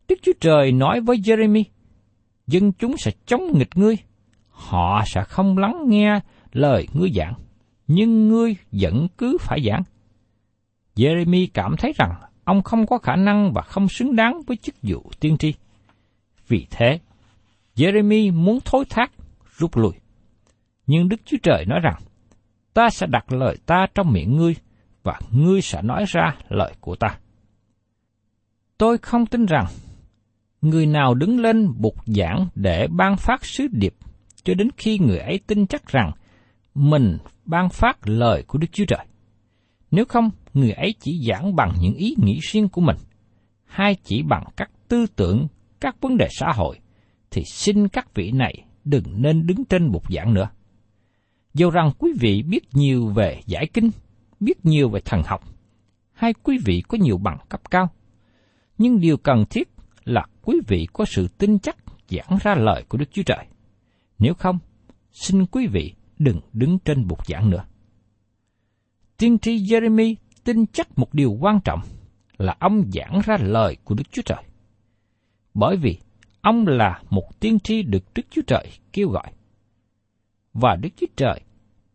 Đức 0.07 0.15
Chúa 0.21 0.33
Trời 0.39 0.71
nói 0.71 1.01
với 1.01 1.17
Jeremy, 1.17 1.63
dân 2.47 2.71
chúng 2.71 2.97
sẽ 2.97 3.11
chống 3.25 3.41
nghịch 3.53 3.77
ngươi, 3.77 3.95
họ 4.47 5.03
sẽ 5.05 5.23
không 5.23 5.57
lắng 5.57 5.83
nghe 5.87 6.19
lời 6.51 6.87
ngươi 6.93 7.11
giảng, 7.15 7.33
nhưng 7.87 8.29
ngươi 8.29 8.55
vẫn 8.71 9.07
cứ 9.17 9.37
phải 9.39 9.59
giảng. 9.63 9.83
Jeremy 10.95 11.47
cảm 11.53 11.75
thấy 11.77 11.93
rằng 11.95 12.11
ông 12.43 12.61
không 12.61 12.85
có 12.85 12.97
khả 12.97 13.15
năng 13.15 13.53
và 13.53 13.61
không 13.61 13.87
xứng 13.87 14.15
đáng 14.15 14.41
với 14.47 14.57
chức 14.57 14.75
vụ 14.81 15.11
tiên 15.19 15.37
tri. 15.37 15.53
Vì 16.47 16.67
thế, 16.71 16.99
Jeremy 17.75 18.33
muốn 18.33 18.59
thối 18.65 18.85
thác, 18.89 19.11
rút 19.57 19.77
lui. 19.77 19.91
Nhưng 20.87 21.09
Đức 21.09 21.21
Chúa 21.25 21.37
Trời 21.43 21.65
nói 21.65 21.79
rằng, 21.83 21.95
ta 22.73 22.89
sẽ 22.89 23.07
đặt 23.07 23.31
lời 23.31 23.57
ta 23.65 23.87
trong 23.95 24.11
miệng 24.13 24.35
ngươi, 24.35 24.55
và 25.03 25.19
ngươi 25.31 25.61
sẽ 25.61 25.81
nói 25.81 26.05
ra 26.07 26.35
lời 26.49 26.73
của 26.79 26.95
ta. 26.95 27.17
Tôi 28.77 28.97
không 28.97 29.25
tin 29.25 29.45
rằng 29.45 29.65
người 30.61 30.85
nào 30.85 31.13
đứng 31.13 31.39
lên 31.39 31.73
bục 31.77 31.95
giảng 32.05 32.47
để 32.55 32.87
ban 32.87 33.17
phát 33.17 33.45
sứ 33.45 33.67
điệp 33.71 33.93
cho 34.43 34.53
đến 34.53 34.69
khi 34.77 34.99
người 34.99 35.17
ấy 35.17 35.39
tin 35.47 35.67
chắc 35.67 35.87
rằng 35.87 36.11
mình 36.75 37.17
ban 37.45 37.69
phát 37.69 37.97
lời 38.03 38.43
của 38.47 38.57
Đức 38.57 38.67
Chúa 38.71 38.85
Trời. 38.85 39.05
Nếu 39.91 40.05
không, 40.05 40.29
người 40.53 40.71
ấy 40.71 40.93
chỉ 40.99 41.25
giảng 41.27 41.55
bằng 41.55 41.73
những 41.79 41.93
ý 41.93 42.15
nghĩ 42.17 42.39
riêng 42.41 42.69
của 42.69 42.81
mình, 42.81 42.97
hay 43.65 43.95
chỉ 44.03 44.21
bằng 44.23 44.43
các 44.57 44.71
tư 44.87 45.05
tưởng, 45.15 45.47
các 45.79 45.95
vấn 46.01 46.17
đề 46.17 46.27
xã 46.31 46.51
hội, 46.55 46.79
thì 47.31 47.43
xin 47.45 47.87
các 47.87 48.15
vị 48.15 48.31
này 48.31 48.53
đừng 48.83 49.03
nên 49.21 49.45
đứng 49.45 49.65
trên 49.65 49.91
bục 49.91 50.11
giảng 50.11 50.33
nữa 50.33 50.49
dù 51.53 51.69
rằng 51.69 51.91
quý 51.97 52.11
vị 52.19 52.41
biết 52.41 52.63
nhiều 52.73 53.07
về 53.07 53.41
giải 53.45 53.67
kinh, 53.73 53.89
biết 54.39 54.65
nhiều 54.65 54.89
về 54.89 55.01
thần 55.05 55.21
học, 55.25 55.43
hay 56.13 56.33
quý 56.33 56.57
vị 56.65 56.83
có 56.87 56.97
nhiều 57.01 57.17
bằng 57.17 57.37
cấp 57.49 57.71
cao, 57.71 57.89
nhưng 58.77 58.99
điều 58.99 59.17
cần 59.17 59.45
thiết 59.49 59.69
là 60.03 60.25
quý 60.41 60.59
vị 60.67 60.87
có 60.93 61.05
sự 61.05 61.27
tin 61.27 61.59
chắc 61.59 61.77
giảng 62.09 62.37
ra 62.41 62.55
lời 62.55 62.83
của 62.89 62.97
Đức 62.97 63.11
Chúa 63.11 63.23
Trời. 63.23 63.45
Nếu 64.19 64.33
không, 64.33 64.59
xin 65.11 65.45
quý 65.45 65.67
vị 65.67 65.93
đừng 66.19 66.39
đứng 66.53 66.79
trên 66.79 67.07
bục 67.07 67.27
giảng 67.27 67.49
nữa. 67.49 67.63
Tiên 69.17 69.39
tri 69.39 69.57
Jeremy 69.57 70.15
tin 70.43 70.65
chắc 70.65 70.99
một 70.99 71.13
điều 71.13 71.37
quan 71.41 71.59
trọng 71.63 71.79
là 72.37 72.55
ông 72.59 72.91
giảng 72.93 73.21
ra 73.25 73.37
lời 73.41 73.77
của 73.83 73.95
Đức 73.95 74.03
Chúa 74.11 74.21
Trời. 74.25 74.43
Bởi 75.53 75.77
vì 75.77 75.99
ông 76.41 76.67
là 76.67 77.01
một 77.09 77.39
tiên 77.39 77.59
tri 77.59 77.83
được 77.83 78.03
Đức 78.15 78.23
Chúa 78.29 78.41
Trời 78.47 78.67
kêu 78.93 79.09
gọi 79.09 79.31
và 80.53 80.75
Đức 80.75 80.89
Chúa 80.95 81.07
Trời 81.15 81.41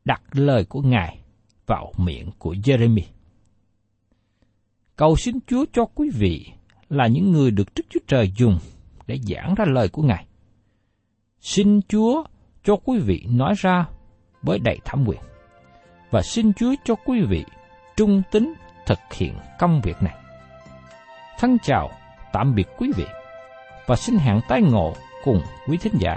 đặt 0.05 0.23
lời 0.33 0.65
của 0.65 0.81
Ngài 0.81 1.19
vào 1.67 1.93
miệng 1.97 2.31
của 2.39 2.55
Jeremy. 2.55 3.03
Cầu 4.97 5.17
xin 5.17 5.39
Chúa 5.47 5.65
cho 5.73 5.85
quý 5.95 6.11
vị 6.15 6.47
là 6.89 7.07
những 7.07 7.33
người 7.33 7.51
được 7.51 7.69
Đức 7.77 7.85
Chúa 7.91 8.01
Trời 8.07 8.33
dùng 8.37 8.59
để 9.07 9.19
giảng 9.23 9.55
ra 9.55 9.65
lời 9.69 9.89
của 9.89 10.03
Ngài. 10.03 10.27
Xin 11.41 11.81
Chúa 11.89 12.25
cho 12.65 12.77
quý 12.77 12.99
vị 12.99 13.27
nói 13.31 13.55
ra 13.57 13.87
với 14.43 14.59
đầy 14.59 14.79
thẩm 14.85 15.05
quyền. 15.07 15.21
Và 16.11 16.23
xin 16.23 16.53
Chúa 16.53 16.75
cho 16.85 16.95
quý 16.95 17.21
vị 17.29 17.45
trung 17.97 18.23
tín 18.31 18.55
thực 18.87 18.99
hiện 19.15 19.35
công 19.59 19.81
việc 19.81 20.03
này. 20.03 20.17
Thân 21.39 21.57
chào, 21.63 21.91
tạm 22.33 22.55
biệt 22.55 22.69
quý 22.79 22.91
vị, 22.97 23.07
và 23.87 23.97
xin 23.97 24.17
hẹn 24.17 24.41
tái 24.49 24.63
ngộ 24.63 24.93
cùng 25.25 25.41
quý 25.69 25.77
thính 25.77 25.95
giả 26.01 26.17